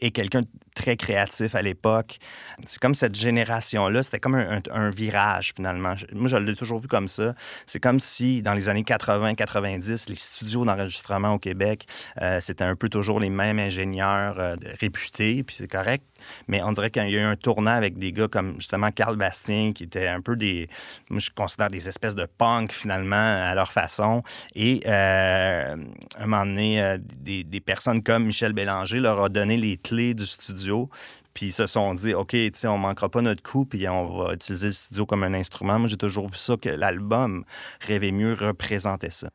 est 0.00 0.12
quelqu'un 0.12 0.42
de 0.42 0.48
très 0.74 0.96
créatif 0.96 1.54
à 1.54 1.62
l'époque. 1.62 2.18
C'est 2.66 2.80
comme 2.80 2.94
cette 2.94 3.14
génération-là, 3.14 4.02
c'était 4.02 4.20
comme 4.20 4.34
un, 4.34 4.90
virage 4.90 5.52
finalement. 5.54 5.94
Moi, 6.12 6.28
je 6.28 6.36
l'ai 6.36 6.54
toujours 6.54 6.80
vu 6.80 6.88
comme 6.88 7.08
ça. 7.08 7.34
C'est 7.66 7.80
comme 7.80 8.00
si 8.00 8.42
dans 8.42 8.54
les 8.54 8.68
années 8.68 8.82
80-90, 8.82 10.08
les 10.08 10.14
studios 10.14 10.64
d'enregistrement 10.64 11.34
au 11.34 11.38
Québec, 11.38 11.86
euh, 12.20 12.40
c'était 12.40 12.64
un 12.64 12.76
peu 12.76 12.88
toujours 12.88 13.20
les 13.20 13.30
mêmes 13.30 13.58
ingénieurs 13.58 14.38
euh, 14.38 14.56
réputés, 14.80 15.42
puis 15.42 15.56
c'est 15.56 15.68
correct. 15.68 16.04
Mais 16.48 16.62
on 16.62 16.72
dirait 16.72 16.90
qu'il 16.90 17.02
y 17.08 17.16
a 17.16 17.20
eu 17.20 17.24
un 17.24 17.36
tournant 17.36 17.72
avec 17.72 17.98
des 17.98 18.12
gars 18.12 18.28
comme 18.28 18.54
justement 18.56 18.90
Carl 18.90 19.16
Bastien, 19.16 19.72
qui 19.72 19.84
étaient 19.84 20.08
un 20.08 20.20
peu 20.20 20.36
des, 20.36 20.68
moi 21.10 21.20
je 21.20 21.30
considère 21.30 21.68
des 21.68 21.88
espèces 21.88 22.14
de 22.14 22.26
punk 22.26 22.72
finalement 22.72 23.16
à 23.16 23.54
leur 23.54 23.72
façon. 23.72 24.22
Et 24.54 24.80
euh, 24.86 25.76
à 26.16 26.22
un 26.22 26.26
moment 26.26 26.46
donné, 26.46 26.82
euh, 26.82 26.98
des, 27.00 27.60
personnes 27.60 28.02
comme 28.02 28.26
Michel 28.26 28.52
Bélanger 28.52 29.00
leur 29.00 29.22
a 29.22 29.28
donné 29.28 29.56
les 29.56 29.76
clés 29.76 30.14
du 30.14 30.26
studio. 30.26 30.88
Puis 31.34 31.46
ils 31.46 31.52
se 31.52 31.66
sont 31.66 31.94
dit, 31.94 32.12
OK, 32.12 32.30
tu 32.32 32.50
sais, 32.54 32.68
on 32.68 32.76
manquera 32.76 33.08
pas 33.08 33.22
notre 33.22 33.42
coup, 33.42 33.64
puis 33.64 33.88
on 33.88 34.18
va 34.18 34.34
utiliser 34.34 34.66
le 34.66 34.72
studio 34.72 35.06
comme 35.06 35.22
un 35.22 35.32
instrument. 35.32 35.78
Moi, 35.78 35.88
j'ai 35.88 35.96
toujours 35.96 36.28
vu 36.28 36.36
ça, 36.36 36.56
que 36.56 36.68
l'album 36.68 37.44
Rêver 37.80 38.12
mieux 38.12 38.34
représentait 38.34 39.10
ça. 39.10 39.30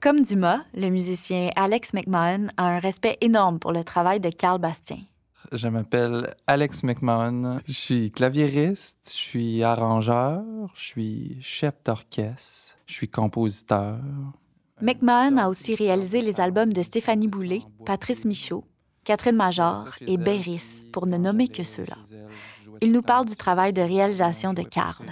Comme 0.00 0.22
Dumas, 0.22 0.60
le 0.74 0.90
musicien 0.90 1.50
Alex 1.56 1.92
McMahon 1.92 2.48
a 2.56 2.64
un 2.64 2.78
respect 2.78 3.18
énorme 3.20 3.58
pour 3.58 3.72
le 3.72 3.82
travail 3.82 4.20
de 4.20 4.30
Carl 4.30 4.60
Bastien. 4.60 4.98
Je 5.52 5.68
m'appelle 5.68 6.34
Alex 6.46 6.82
McMahon. 6.82 7.60
Je 7.66 7.72
suis 7.72 8.10
claviériste, 8.10 8.98
je 9.06 9.16
suis 9.16 9.62
arrangeur, 9.62 10.42
je 10.74 10.82
suis 10.82 11.36
chef 11.40 11.74
d'orchestre, 11.84 12.76
je 12.86 12.94
suis 12.94 13.08
compositeur. 13.08 13.98
McMahon 14.80 15.36
a 15.38 15.48
aussi 15.48 15.74
réalisé 15.74 16.20
les 16.20 16.40
albums 16.40 16.72
de 16.72 16.82
Stéphanie 16.82 17.28
Boulay, 17.28 17.62
Patrice 17.84 18.24
Michaud, 18.24 18.64
Catherine 19.04 19.36
Major 19.36 19.88
et 20.06 20.16
Berris, 20.16 20.82
pour 20.92 21.06
ne 21.06 21.16
nommer 21.16 21.48
que 21.48 21.62
ceux-là. 21.62 21.96
Il 22.80 22.92
nous 22.92 23.02
parle 23.02 23.26
du 23.26 23.36
travail 23.36 23.72
de 23.72 23.82
réalisation 23.82 24.52
de 24.52 24.62
Carl. 24.62 25.06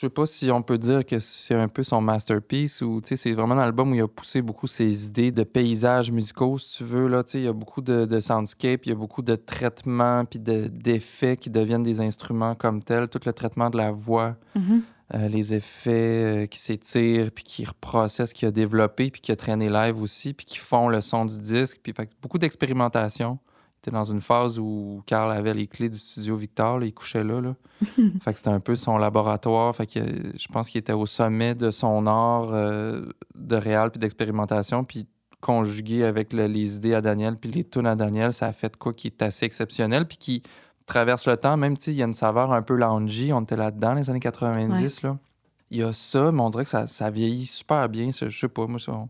Je 0.00 0.06
sais 0.06 0.10
pas 0.10 0.26
si 0.26 0.48
on 0.52 0.62
peut 0.62 0.78
dire 0.78 1.04
que 1.04 1.18
c'est 1.18 1.56
un 1.56 1.66
peu 1.66 1.82
son 1.82 2.00
masterpiece 2.00 2.82
ou 2.82 3.00
tu 3.00 3.08
sais, 3.08 3.16
c'est 3.16 3.32
vraiment 3.32 3.56
un 3.56 3.58
album 3.64 3.90
où 3.90 3.94
il 3.96 4.00
a 4.00 4.06
poussé 4.06 4.42
beaucoup 4.42 4.68
ses 4.68 5.06
idées 5.06 5.32
de 5.32 5.42
paysages 5.42 6.12
musicaux, 6.12 6.56
si 6.56 6.76
tu 6.76 6.84
veux. 6.84 7.08
Là, 7.08 7.24
Tu 7.24 7.32
sais, 7.32 7.38
il 7.40 7.44
y 7.46 7.48
a 7.48 7.52
beaucoup 7.52 7.80
de, 7.80 8.04
de 8.04 8.20
soundscape, 8.20 8.86
il 8.86 8.90
y 8.90 8.92
a 8.92 8.94
beaucoup 8.94 9.22
de 9.22 9.34
traitements 9.34 10.24
puis 10.24 10.38
de- 10.38 10.68
d'effets 10.68 11.36
qui 11.36 11.50
deviennent 11.50 11.82
des 11.82 12.00
instruments 12.00 12.54
comme 12.54 12.80
tels. 12.80 13.08
Tout 13.08 13.18
le 13.26 13.32
traitement 13.32 13.70
de 13.70 13.76
la 13.76 13.90
voix, 13.90 14.36
Mhm. 14.54 14.82
euh, 15.14 15.26
les 15.28 15.52
effets 15.52 16.44
euh, 16.44 16.46
qui 16.46 16.60
s'étirent 16.60 17.32
puis 17.32 17.42
qui 17.42 17.64
reprocessent, 17.64 18.32
qui 18.32 18.46
a 18.46 18.52
développé 18.52 19.10
puis 19.10 19.20
qui 19.20 19.32
a 19.32 19.36
traîné 19.36 19.68
live 19.68 20.00
aussi 20.00 20.32
puis 20.32 20.46
qui 20.46 20.58
font 20.58 20.88
le 20.88 21.00
son 21.00 21.24
du 21.24 21.40
disque. 21.40 21.80
Puis 21.82 21.92
fait 21.92 22.08
beaucoup 22.22 22.38
d'expérimentation. 22.38 23.40
Était 23.80 23.90
dans 23.92 24.04
une 24.04 24.20
phase 24.20 24.58
où 24.58 25.02
Carl 25.06 25.30
avait 25.30 25.54
les 25.54 25.66
clés 25.68 25.88
du 25.88 25.98
studio 25.98 26.36
Victor, 26.36 26.78
là, 26.80 26.86
il 26.86 26.92
couchait 26.92 27.22
là. 27.22 27.40
là. 27.40 27.54
fait 28.20 28.32
que 28.32 28.38
c'était 28.38 28.50
un 28.50 28.58
peu 28.60 28.74
son 28.74 28.98
laboratoire. 28.98 29.74
Fait 29.74 29.86
que 29.86 30.00
je 30.00 30.48
pense 30.48 30.68
qu'il 30.68 30.80
était 30.80 30.92
au 30.92 31.06
sommet 31.06 31.54
de 31.54 31.70
son 31.70 32.06
art 32.06 32.48
euh, 32.52 33.06
de 33.36 33.56
réal 33.56 33.90
puis 33.92 34.00
d'expérimentation. 34.00 34.82
Puis 34.84 35.06
conjugué 35.40 36.02
avec 36.02 36.32
le- 36.32 36.48
les 36.48 36.74
idées 36.76 36.94
à 36.94 37.00
Daniel 37.00 37.36
puis 37.36 37.50
les 37.52 37.62
tunes 37.62 37.86
à 37.86 37.94
Daniel, 37.94 38.32
ça 38.32 38.46
a 38.46 38.52
fait 38.52 38.76
quoi 38.76 38.92
qui 38.92 39.06
est 39.06 39.22
assez 39.22 39.46
exceptionnel 39.46 40.06
puis 40.08 40.16
qui 40.18 40.42
traverse 40.86 41.28
le 41.28 41.36
temps. 41.36 41.56
Même, 41.56 41.76
il 41.86 41.92
y 41.92 42.02
a 42.02 42.06
une 42.06 42.14
saveur 42.14 42.52
un 42.52 42.62
peu 42.62 42.74
loungy. 42.74 43.32
On 43.32 43.42
était 43.42 43.54
là-dedans, 43.56 43.94
les 43.94 44.10
années 44.10 44.18
90, 44.18 45.02
là. 45.02 45.16
Il 45.70 45.78
y 45.78 45.82
a 45.84 45.92
ça, 45.92 46.32
mais 46.32 46.40
on 46.40 46.50
dirait 46.50 46.64
que 46.64 46.70
ça, 46.70 46.86
ça 46.88 47.10
vieillit 47.10 47.46
super 47.46 47.88
bien. 47.88 48.10
Je 48.10 48.28
sais 48.36 48.48
pas, 48.48 48.66
moi, 48.66 48.80
ça, 48.80 48.92
on, 48.92 49.08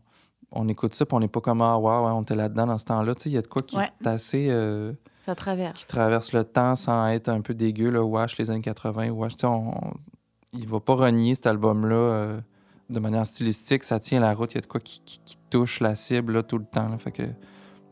on 0.52 0.68
écoute 0.68 0.94
ça 0.94 1.04
puis 1.06 1.14
on 1.14 1.20
n'est 1.20 1.28
pas 1.28 1.40
comme 1.40 1.60
«Ah, 1.62 1.76
wow, 1.78 2.06
ouais, 2.06 2.12
on 2.12 2.22
était 2.22 2.34
là-dedans 2.34 2.66
dans 2.66 2.78
ce 2.78 2.84
temps-là.» 2.86 3.14
Tu 3.16 3.22
sais, 3.24 3.30
il 3.30 3.34
y 3.34 3.38
a 3.38 3.42
de 3.42 3.46
quoi 3.48 3.62
qui 3.62 3.76
Ouais. 3.76 3.90
est 4.02 4.06
assez... 4.06 4.48
euh, 4.50 4.92
Ça 5.20 5.34
traverse. 5.34 5.78
qui 5.78 5.86
traverse 5.86 6.32
le 6.32 6.44
temps 6.44 6.74
sans 6.74 7.06
être 7.08 7.28
un 7.28 7.40
peu 7.42 7.54
dégueu, 7.54 7.90
le 7.90 8.00
Wash, 8.02 8.38
les 8.38 8.50
années 8.50 8.60
80. 8.62 9.10
Wash, 9.10 9.32
tu 9.36 9.40
sais, 9.40 9.46
on, 9.46 9.70
on- 9.76 9.94
il 10.54 10.66
va 10.66 10.80
pas 10.80 10.94
renier 10.94 11.34
cet 11.34 11.46
album-là 11.46 11.94
euh, 11.94 12.40
de 12.88 12.98
manière 13.00 13.26
stylistique. 13.26 13.84
Ça 13.84 14.00
tient 14.00 14.20
la 14.20 14.32
route. 14.34 14.52
Il 14.52 14.54
y 14.54 14.58
a 14.58 14.62
de 14.62 14.66
quoi 14.66 14.80
qui, 14.80 15.00
qui- 15.04 15.20
qui 15.24 15.36
touche 15.50 15.80
la 15.80 15.94
cible 15.94 16.32
là, 16.32 16.42
tout 16.42 16.56
le 16.58 16.64
temps. 16.64 16.88
là. 16.88 16.96
Fait 16.96 17.12
que 17.12 17.24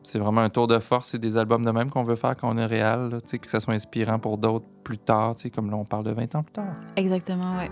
c'est 0.02 0.18
vraiment 0.18 0.40
un 0.40 0.48
tour 0.48 0.66
de 0.66 0.78
force. 0.78 1.10
C'est 1.10 1.18
des 1.18 1.36
albums 1.36 1.62
de 1.64 1.70
même 1.70 1.90
qu'on 1.90 2.04
veut 2.04 2.14
faire 2.14 2.34
quand 2.36 2.48
on 2.50 2.56
est 2.56 2.64
réel, 2.64 3.08
là, 3.10 3.20
tu 3.20 3.28
sais, 3.28 3.38
que 3.38 3.50
ça 3.50 3.60
soit 3.60 3.74
inspirant 3.74 4.18
pour 4.18 4.38
d'autres 4.38 4.64
plus 4.82 4.96
tard, 4.98 5.36
tu 5.36 5.42
sais, 5.42 5.50
comme 5.50 5.70
là, 5.70 5.76
on 5.76 5.84
parle 5.84 6.04
de 6.04 6.12
20 6.12 6.34
ans 6.36 6.42
plus 6.42 6.52
tard. 6.54 6.74
Exactement, 6.96 7.58
oui. 7.58 7.66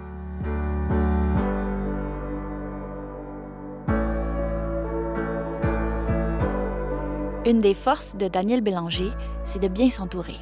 Une 7.46 7.59
des 7.59 7.74
forces 7.74 8.16
de 8.16 8.26
Daniel 8.26 8.62
Bélanger, 8.62 9.11
c'est 9.44 9.61
de 9.61 9.68
bien 9.68 9.90
s'entourer. 9.90 10.37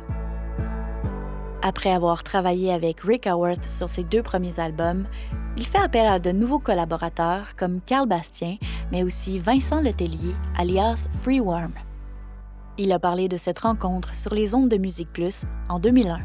Après 1.60 1.92
avoir 1.92 2.22
travaillé 2.22 2.72
avec 2.72 3.00
Rick 3.00 3.26
Howarth 3.26 3.64
sur 3.64 3.88
ses 3.88 4.04
deux 4.04 4.22
premiers 4.22 4.60
albums, 4.60 5.06
Il 5.56 5.66
fait 5.66 5.78
appel 5.78 6.06
à 6.06 6.18
de 6.18 6.32
nouveaux 6.32 6.58
collaborateurs 6.58 7.56
comme 7.56 7.80
Carl 7.84 8.08
Bastien, 8.08 8.56
mais 8.90 9.02
aussi 9.02 9.38
Vincent 9.38 9.82
Letellier, 9.82 10.34
alias 10.56 11.08
Freeworm. 11.12 11.72
Il 12.78 12.90
a 12.92 12.98
parlé 12.98 13.28
de 13.28 13.36
cette 13.36 13.58
rencontre 13.58 14.16
sur 14.16 14.32
les 14.32 14.54
ondes 14.54 14.70
de 14.70 14.78
Musique 14.78 15.12
Plus 15.12 15.42
en 15.68 15.78
2001. 15.78 16.20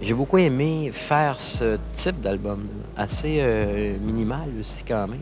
J'ai 0.00 0.14
beaucoup 0.14 0.38
aimé 0.38 0.90
faire 0.92 1.38
ce 1.40 1.78
type 1.94 2.20
d'album, 2.20 2.66
assez 2.96 3.36
euh, 3.38 3.96
minimal 4.00 4.48
aussi 4.58 4.82
quand 4.82 5.06
même. 5.06 5.20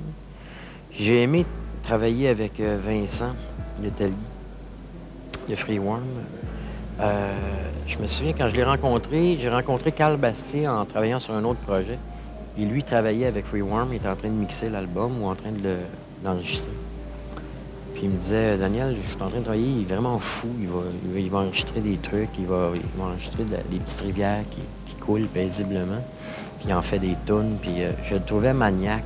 J'ai 0.90 1.22
aimé 1.22 1.44
travailler 1.82 2.28
avec 2.28 2.60
euh, 2.60 2.78
Vincent 2.82 3.34
Letellier, 3.82 4.14
de 5.48 5.54
Freeworm. 5.54 6.02
Euh, 7.00 7.32
je 7.86 7.96
me 7.98 8.06
souviens 8.06 8.32
quand 8.36 8.48
je 8.48 8.54
l'ai 8.56 8.64
rencontré, 8.64 9.36
j'ai 9.40 9.48
rencontré 9.48 9.92
Carl 9.92 10.16
Bastien 10.16 10.74
en 10.74 10.84
travaillant 10.84 11.18
sur 11.18 11.34
un 11.34 11.44
autre 11.44 11.60
projet. 11.60 11.98
Et 12.58 12.64
lui 12.64 12.82
travaillait 12.82 13.26
avec 13.26 13.46
Freeworm, 13.46 13.88
il 13.92 13.96
était 13.96 14.08
en 14.08 14.16
train 14.16 14.28
de 14.28 14.34
mixer 14.34 14.68
l'album 14.68 15.22
ou 15.22 15.26
en 15.26 15.34
train 15.34 15.52
de 15.52 15.62
le- 15.62 15.76
l'enregistrer. 16.22 16.70
Puis 17.94 18.02
il 18.04 18.10
me 18.10 18.16
disait, 18.16 18.58
Daniel, 18.58 18.96
je 19.02 19.08
suis 19.08 19.22
en 19.22 19.28
train 19.28 19.38
de 19.38 19.44
travailler, 19.44 19.66
il 19.66 19.82
est 19.82 19.94
vraiment 19.94 20.18
fou, 20.18 20.48
il 20.60 21.30
va, 21.30 21.38
enregistrer 21.38 21.80
des 21.80 21.96
trucs, 21.96 22.28
il 22.38 22.46
va, 22.46 22.72
enregistrer 23.00 23.44
des 23.44 23.78
petites 23.78 24.00
rivières 24.00 24.42
qui, 24.50 24.60
coulent 25.00 25.26
paisiblement. 25.26 26.00
Puis 26.60 26.68
il 26.68 26.74
en 26.74 26.82
fait 26.82 27.00
des 27.00 27.16
tunes, 27.26 27.56
puis 27.60 27.82
euh, 27.82 27.90
je 28.04 28.14
le 28.14 28.20
trouvais 28.20 28.52
maniaque. 28.54 29.02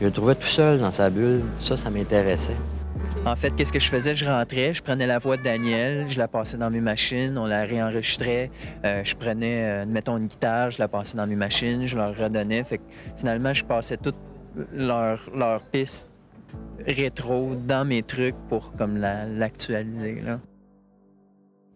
Je 0.00 0.06
le 0.06 0.12
trouvais 0.12 0.36
tout 0.36 0.46
seul 0.46 0.78
dans 0.78 0.92
sa 0.92 1.10
bulle. 1.10 1.42
Ça, 1.60 1.76
ça 1.76 1.90
m'intéressait. 1.90 2.54
En 3.26 3.36
fait, 3.36 3.50
qu'est-ce 3.54 3.72
que 3.72 3.78
je 3.78 3.88
faisais? 3.88 4.14
Je 4.14 4.24
rentrais, 4.24 4.72
je 4.72 4.82
prenais 4.82 5.06
la 5.06 5.18
voix 5.18 5.36
de 5.36 5.42
Daniel, 5.42 6.08
je 6.08 6.18
la 6.18 6.26
passais 6.26 6.56
dans 6.56 6.70
mes 6.70 6.80
machines, 6.80 7.36
on 7.36 7.46
la 7.46 7.64
réenregistrait. 7.64 8.50
Euh, 8.84 9.04
je 9.04 9.14
prenais, 9.14 9.64
euh, 9.64 9.86
mettons, 9.86 10.16
une 10.16 10.26
guitare, 10.26 10.70
je 10.70 10.78
la 10.78 10.88
passais 10.88 11.16
dans 11.16 11.26
mes 11.26 11.36
machines, 11.36 11.86
je 11.86 11.96
leur 11.96 12.16
redonnais. 12.16 12.64
Fait 12.64 12.78
que 12.78 12.84
finalement, 13.18 13.52
je 13.52 13.64
passais 13.64 13.96
toutes 13.98 14.16
leurs 14.72 15.20
leurs 15.34 15.62
pistes 15.62 16.08
rétro 16.86 17.54
dans 17.54 17.86
mes 17.86 18.02
trucs 18.02 18.36
pour 18.48 18.72
comme 18.72 18.96
la- 18.96 19.26
l'actualiser. 19.26 20.20
là. 20.22 20.40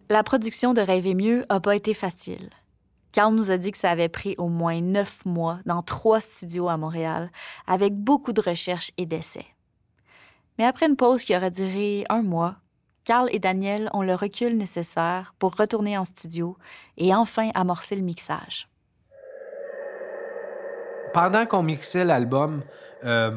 La 0.09 0.23
production 0.23 0.73
de 0.73 0.81
Rêver 0.81 1.13
mieux 1.15 1.45
a 1.49 1.59
pas 1.59 1.75
été 1.75 1.93
facile. 1.93 2.49
Carl 3.11 3.33
nous 3.33 3.49
a 3.49 3.57
dit 3.57 3.71
que 3.71 3.77
ça 3.77 3.91
avait 3.91 4.09
pris 4.09 4.35
au 4.37 4.49
moins 4.49 4.81
neuf 4.81 5.25
mois 5.25 5.59
dans 5.65 5.81
trois 5.81 6.19
studios 6.19 6.67
à 6.67 6.75
Montréal, 6.77 7.31
avec 7.65 7.93
beaucoup 7.95 8.33
de 8.33 8.41
recherches 8.41 8.91
et 8.97 9.05
d'essais. 9.05 9.45
Mais 10.57 10.65
après 10.65 10.87
une 10.87 10.95
pause 10.95 11.23
qui 11.23 11.35
aurait 11.35 11.51
duré 11.51 12.05
un 12.09 12.21
mois, 12.21 12.55
Carl 13.03 13.29
et 13.31 13.39
Daniel 13.39 13.89
ont 13.93 14.01
le 14.01 14.15
recul 14.15 14.57
nécessaire 14.57 15.33
pour 15.37 15.55
retourner 15.55 15.97
en 15.97 16.05
studio 16.05 16.57
et 16.97 17.13
enfin 17.13 17.49
amorcer 17.53 17.95
le 17.95 18.01
mixage. 18.01 18.67
pendant 21.15 21.45
qu'on 21.45 21.63
mixait 21.63 22.03
l'album, 22.03 22.61
euh, 23.05 23.31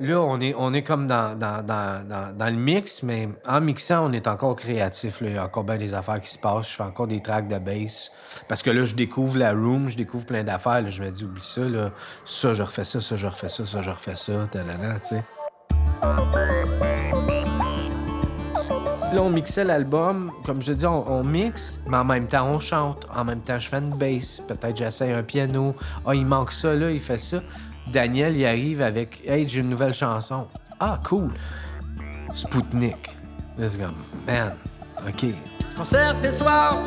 là, 0.00 0.20
on 0.20 0.38
est, 0.38 0.54
on 0.54 0.74
est 0.74 0.82
comme 0.82 1.06
dans, 1.06 1.34
dans, 1.34 1.64
dans, 1.66 2.54
le 2.54 2.60
mix, 2.60 3.02
mais 3.02 3.30
en 3.48 3.62
mixant, 3.62 4.10
on 4.10 4.12
est 4.12 4.28
encore 4.28 4.54
créatif. 4.54 5.16
Il 5.22 5.32
y 5.32 5.38
a 5.38 5.44
encore 5.46 5.64
bien 5.64 5.78
des 5.78 5.94
affaires 5.94 6.20
qui 6.20 6.30
se 6.30 6.38
passent. 6.38 6.68
Je 6.68 6.76
fais 6.76 6.82
encore 6.82 7.06
des 7.06 7.22
tracks 7.22 7.48
de 7.48 7.58
bass. 7.58 8.12
Parce 8.48 8.62
que 8.62 8.68
là, 8.68 8.84
je 8.84 8.94
découvre 8.94 9.38
la 9.38 9.52
room, 9.52 9.88
je 9.88 9.96
découvre 9.96 10.26
plein 10.26 10.44
d'affaires. 10.44 10.90
Je 10.90 11.02
me 11.02 11.10
dis, 11.10 11.24
oublie 11.24 11.40
ça, 11.42 11.62
là. 11.62 11.90
Ça, 12.26 12.52
je 12.52 12.62
refais 12.62 12.84
ça, 12.84 13.00
ça, 13.00 13.16
je 13.16 13.26
refais 13.26 13.48
ça, 13.48 13.64
ça, 13.64 13.80
je 13.80 13.90
refais 13.90 14.14
ça, 14.14 14.46
tu. 14.52 15.16
Là, 19.12 19.22
on 19.22 19.30
mixait 19.30 19.64
l'album. 19.64 20.30
Comme 20.46 20.62
je 20.62 20.72
dis, 20.72 20.86
on, 20.86 21.10
on 21.10 21.24
mixe, 21.24 21.80
mais 21.88 21.96
en 21.96 22.04
même 22.04 22.28
temps, 22.28 22.46
on 22.48 22.60
chante. 22.60 23.06
En 23.14 23.24
même 23.24 23.40
temps, 23.40 23.58
je 23.58 23.68
fais 23.68 23.78
une 23.78 23.90
bass. 23.90 24.40
Peut-être 24.46 24.76
j'essaie 24.76 25.12
un 25.12 25.22
piano. 25.22 25.74
Ah, 26.06 26.14
il 26.14 26.24
manque 26.24 26.52
ça, 26.52 26.74
là, 26.74 26.90
il 26.90 27.00
fait 27.00 27.18
ça. 27.18 27.38
Daniel, 27.92 28.36
il 28.36 28.46
arrive 28.46 28.82
avec 28.82 29.20
Hey, 29.26 29.48
j'ai 29.48 29.60
une 29.60 29.68
nouvelle 29.68 29.94
chanson. 29.94 30.46
Ah, 30.78 31.00
cool. 31.04 31.30
Spoutnik. 32.32 33.16
C'est 33.58 33.80
comme, 33.80 33.94
man, 34.26 34.54
OK. 35.06 35.26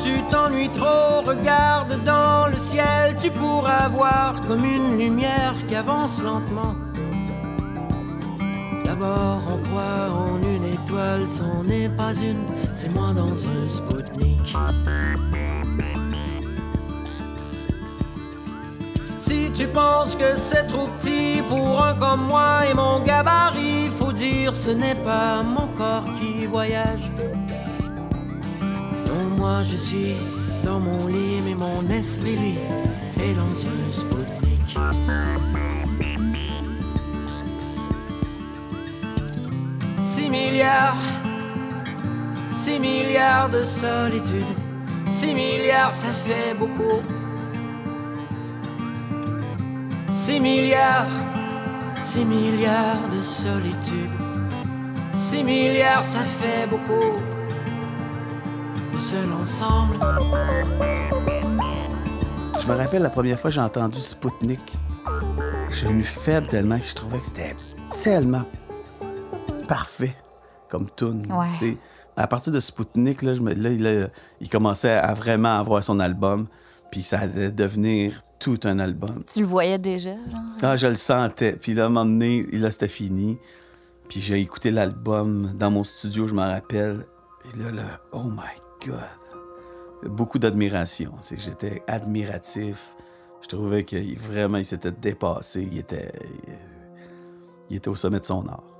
Tu 0.02 0.22
t'ennuies 0.30 0.70
trop, 0.70 1.20
regarde 1.26 2.02
dans 2.04 2.46
le 2.46 2.56
ciel, 2.56 3.14
tu 3.20 3.30
pourras 3.30 3.88
voir 3.88 4.40
comme 4.46 4.64
une 4.64 4.98
lumière 4.98 5.54
qui 5.66 5.74
avance 5.74 6.22
lentement. 6.22 6.74
D'abord 8.94 9.42
on 9.48 9.58
croit 9.58 10.08
en 10.12 10.40
une 10.40 10.64
étoile, 10.72 11.26
c'en 11.26 11.68
est 11.68 11.88
pas 11.88 12.14
une, 12.14 12.44
c'est 12.74 12.94
moi 12.94 13.12
dans 13.12 13.26
un 13.26 13.68
Spoutnik. 13.68 14.54
Si 19.18 19.50
tu 19.52 19.66
penses 19.66 20.14
que 20.14 20.36
c'est 20.36 20.68
trop 20.68 20.86
petit 20.96 21.42
pour 21.48 21.82
un 21.82 21.94
comme 21.94 22.28
moi 22.28 22.66
et 22.70 22.74
mon 22.74 23.00
gabarit, 23.00 23.88
faut 23.88 24.12
dire 24.12 24.54
ce 24.54 24.70
n'est 24.70 24.94
pas 24.94 25.42
mon 25.42 25.66
corps 25.76 26.04
qui 26.20 26.46
voyage. 26.46 27.10
Non, 29.08 29.28
moi 29.36 29.62
je 29.64 29.76
suis 29.76 30.14
dans 30.64 30.78
mon 30.78 31.08
lit, 31.08 31.42
mais 31.44 31.54
mon 31.54 31.82
esprit 31.90 32.36
lui 32.36 32.58
est 33.20 33.34
dans 33.34 33.42
un 33.42 33.92
Spoutnik. 33.92 35.63
Six 40.24 40.30
milliards, 40.30 41.02
six 42.48 42.78
milliards 42.78 43.50
de 43.50 43.62
solitude, 43.62 44.56
six 45.06 45.34
milliards 45.34 45.92
ça 45.92 46.08
fait 46.08 46.54
beaucoup. 46.58 47.02
Six 50.10 50.40
milliards, 50.40 51.10
six 52.00 52.24
milliards 52.24 53.06
de 53.14 53.20
solitude, 53.20 54.10
six 55.12 55.44
milliards 55.44 56.02
ça 56.02 56.20
fait 56.20 56.66
beaucoup 56.68 57.18
seul 58.98 59.30
ensemble. 59.42 59.98
Je 62.58 62.66
me 62.66 62.74
rappelle 62.74 63.02
la 63.02 63.10
première 63.10 63.38
fois 63.38 63.50
que 63.50 63.56
j'ai 63.56 63.60
entendu 63.60 64.00
Spoutnik. 64.00 64.72
J'ai 65.70 65.90
eu 65.90 66.02
faible 66.02 66.46
tellement 66.46 66.78
que 66.78 66.86
je 66.86 66.94
trouvais 66.94 67.18
que 67.18 67.26
c'était 67.26 67.54
tellement 68.02 68.44
parfait 69.64 70.16
comme 70.68 70.86
tune. 70.90 71.26
Ouais. 71.32 71.76
À 72.16 72.26
partir 72.26 72.52
de 72.52 72.60
Spoutnik, 72.60 73.22
là, 73.22 73.34
je 73.34 73.40
me- 73.40 73.54
là, 73.54 74.08
il, 74.40 74.48
commençait 74.48 74.92
à 74.92 75.14
vraiment 75.14 75.58
avoir 75.58 75.82
son 75.82 75.98
album, 76.00 76.46
puis 76.90 77.02
ça 77.02 77.20
allait 77.20 77.50
devenir 77.50 78.22
tout 78.38 78.60
un 78.64 78.78
album. 78.78 79.24
Tu 79.26 79.40
le 79.40 79.46
voyais 79.46 79.78
déjà, 79.78 80.10
genre? 80.10 80.40
Ah, 80.62 80.76
je 80.76 80.86
le 80.86 80.96
sentais. 80.96 81.54
Puis 81.54 81.74
là, 81.74 81.84
à 81.84 81.86
un 81.86 81.88
moment 81.88 82.04
donné, 82.04 82.42
là, 82.52 82.70
c'était 82.70 82.88
fini. 82.88 83.38
Puis 84.08 84.20
j'ai 84.20 84.40
écouté 84.40 84.70
l'album 84.70 85.52
dans 85.54 85.70
mon 85.70 85.82
studio, 85.82 86.26
je 86.26 86.34
m'en 86.34 86.46
rappelle. 86.46 87.04
Et 87.44 87.58
là, 87.58 87.70
là, 87.72 88.00
oh 88.12 88.24
my 88.24 88.86
God! 88.86 90.10
Beaucoup 90.10 90.38
d'admiration. 90.38 91.12
J'étais 91.36 91.82
admiratif. 91.86 92.94
Je 93.42 93.48
trouvais 93.48 93.84
qu'il 93.84 94.18
vraiment, 94.18 94.58
il 94.58 94.64
s'était 94.64 94.92
dépassé. 94.92 95.68
Il 95.70 95.78
était, 95.78 96.12
il 97.70 97.76
était 97.76 97.88
au 97.88 97.96
sommet 97.96 98.20
de 98.20 98.24
son 98.24 98.46
art. 98.46 98.73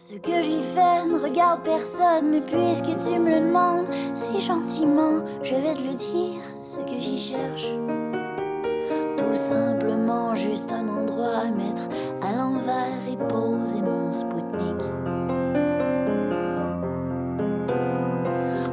Ce 0.00 0.14
que 0.14 0.44
j'ai 0.44 0.62
fait 0.62 1.06
ne 1.06 1.18
regarde 1.18 1.64
personne, 1.64 2.30
mais 2.30 2.40
puisque 2.40 2.96
tu 3.04 3.18
me 3.18 3.30
le 3.30 3.40
demandes, 3.48 3.88
si 4.14 4.40
gentiment, 4.40 5.24
je 5.42 5.56
vais 5.56 5.74
te 5.74 5.82
le 5.82 5.94
dire, 5.94 6.40
ce 6.62 6.76
que 6.76 7.00
j'y 7.00 7.18
cherche. 7.18 7.66
Tout 9.16 9.34
simplement, 9.34 10.36
juste 10.36 10.72
un 10.72 10.88
endroit 10.88 11.38
à 11.38 11.50
mettre 11.50 11.88
à 12.22 12.32
l'envers 12.32 13.02
et 13.10 13.16
poser 13.26 13.82
mon 13.82 14.12
Spoutnik. 14.12 14.82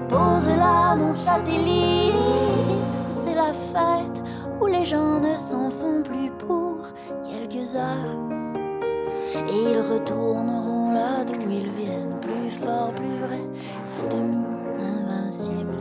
Pose 0.07 0.49
là 0.49 0.95
mon 0.95 1.11
satellite, 1.11 2.13
c'est 3.09 3.33
la 3.33 3.51
fête, 3.51 4.21
où 4.61 4.67
les 4.67 4.85
gens 4.85 5.19
ne 5.19 5.35
s'en 5.39 5.71
font 5.71 6.03
plus 6.03 6.29
pour 6.37 6.81
quelques 7.23 7.73
heures. 7.73 8.35
Et 9.47 9.71
ils 9.71 9.71
ils 9.71 9.81
viennent, 12.65 12.93
plus 12.95 13.23
à 13.23 14.09
demi 14.09 14.43
invincibles. 14.79 15.74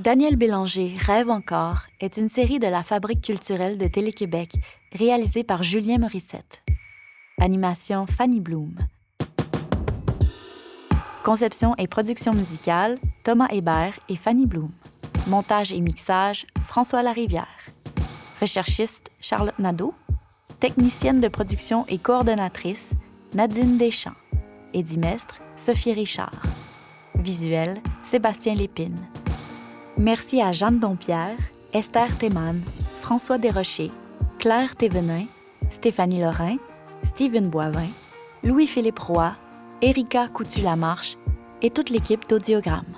Daniel 0.00 0.36
Bélanger 0.36 0.96
Rêve 0.98 1.28
encore 1.28 1.82
est 2.00 2.16
une 2.16 2.30
série 2.30 2.58
de 2.58 2.66
la 2.66 2.82
Fabrique 2.82 3.20
culturelle 3.20 3.76
de 3.76 3.86
Télé-Québec 3.86 4.54
réalisée 4.92 5.44
par 5.44 5.62
Julien 5.62 5.98
Morissette. 5.98 6.62
Animation 7.38 8.06
Fanny 8.06 8.40
Bloom. 8.40 8.78
Conception 11.22 11.74
et 11.76 11.86
production 11.86 12.32
musicale 12.32 12.98
Thomas 13.24 13.48
Hébert 13.50 14.00
et 14.08 14.16
Fanny 14.16 14.46
Bloom. 14.46 14.70
Montage 15.26 15.70
et 15.70 15.80
mixage 15.82 16.46
François 16.64 17.02
Larivière. 17.02 17.66
Recherchiste 18.40 19.10
Charlotte 19.20 19.58
Nadeau. 19.58 19.92
Technicienne 20.60 21.20
de 21.20 21.28
production 21.28 21.84
et 21.88 21.98
coordonnatrice 21.98 22.92
Nadine 23.34 23.76
Deschamps. 23.76 24.16
Édimestre 24.72 25.40
Sophie 25.56 25.92
Richard. 25.92 26.40
Visuel 27.16 27.82
Sébastien 28.02 28.54
Lépine. 28.54 28.96
Merci 30.00 30.40
à 30.40 30.50
Jeanne 30.52 30.78
Dompierre, 30.78 31.36
Esther 31.74 32.16
Théman, 32.16 32.58
François 33.02 33.36
Desrochers, 33.36 33.90
Claire 34.38 34.74
Thévenin, 34.74 35.26
Stéphanie 35.68 36.22
Lorrain, 36.22 36.56
Stephen 37.02 37.50
Boivin, 37.50 37.88
Louis-Philippe 38.42 38.98
Roy, 38.98 39.34
Erika 39.82 40.26
Coutu-Lamarche 40.28 41.18
et 41.60 41.68
toute 41.68 41.90
l'équipe 41.90 42.26
d'Audiogramme. 42.30 42.96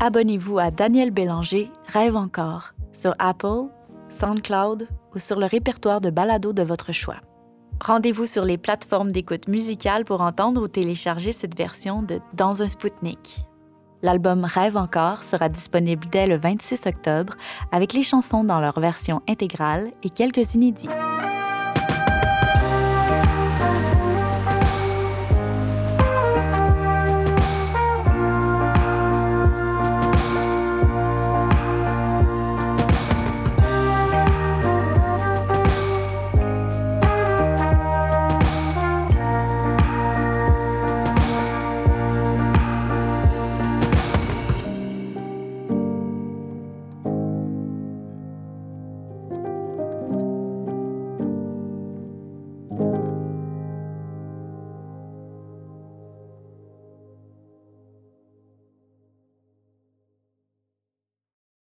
Abonnez-vous 0.00 0.58
à 0.58 0.72
Daniel 0.72 1.12
Bélanger 1.12 1.70
Rêve 1.86 2.16
encore 2.16 2.72
sur 2.92 3.14
Apple, 3.20 3.68
SoundCloud 4.08 4.88
ou 5.14 5.20
sur 5.20 5.38
le 5.38 5.46
répertoire 5.46 6.00
de 6.00 6.10
balado 6.10 6.52
de 6.52 6.64
votre 6.64 6.90
choix. 6.90 7.20
Rendez-vous 7.80 8.26
sur 8.26 8.44
les 8.44 8.58
plateformes 8.58 9.12
d'écoute 9.12 9.46
musicale 9.46 10.04
pour 10.04 10.20
entendre 10.20 10.60
ou 10.60 10.66
télécharger 10.66 11.30
cette 11.30 11.56
version 11.56 12.02
de 12.02 12.18
Dans 12.34 12.60
un 12.64 12.66
Spoutnik. 12.66 13.45
L'album 14.06 14.44
Rêve 14.44 14.76
encore 14.76 15.24
sera 15.24 15.48
disponible 15.48 16.06
dès 16.12 16.28
le 16.28 16.36
26 16.36 16.86
octobre 16.86 17.34
avec 17.72 17.92
les 17.92 18.04
chansons 18.04 18.44
dans 18.44 18.60
leur 18.60 18.78
version 18.78 19.20
intégrale 19.28 19.90
et 20.04 20.10
quelques 20.10 20.54
inédits. 20.54 20.86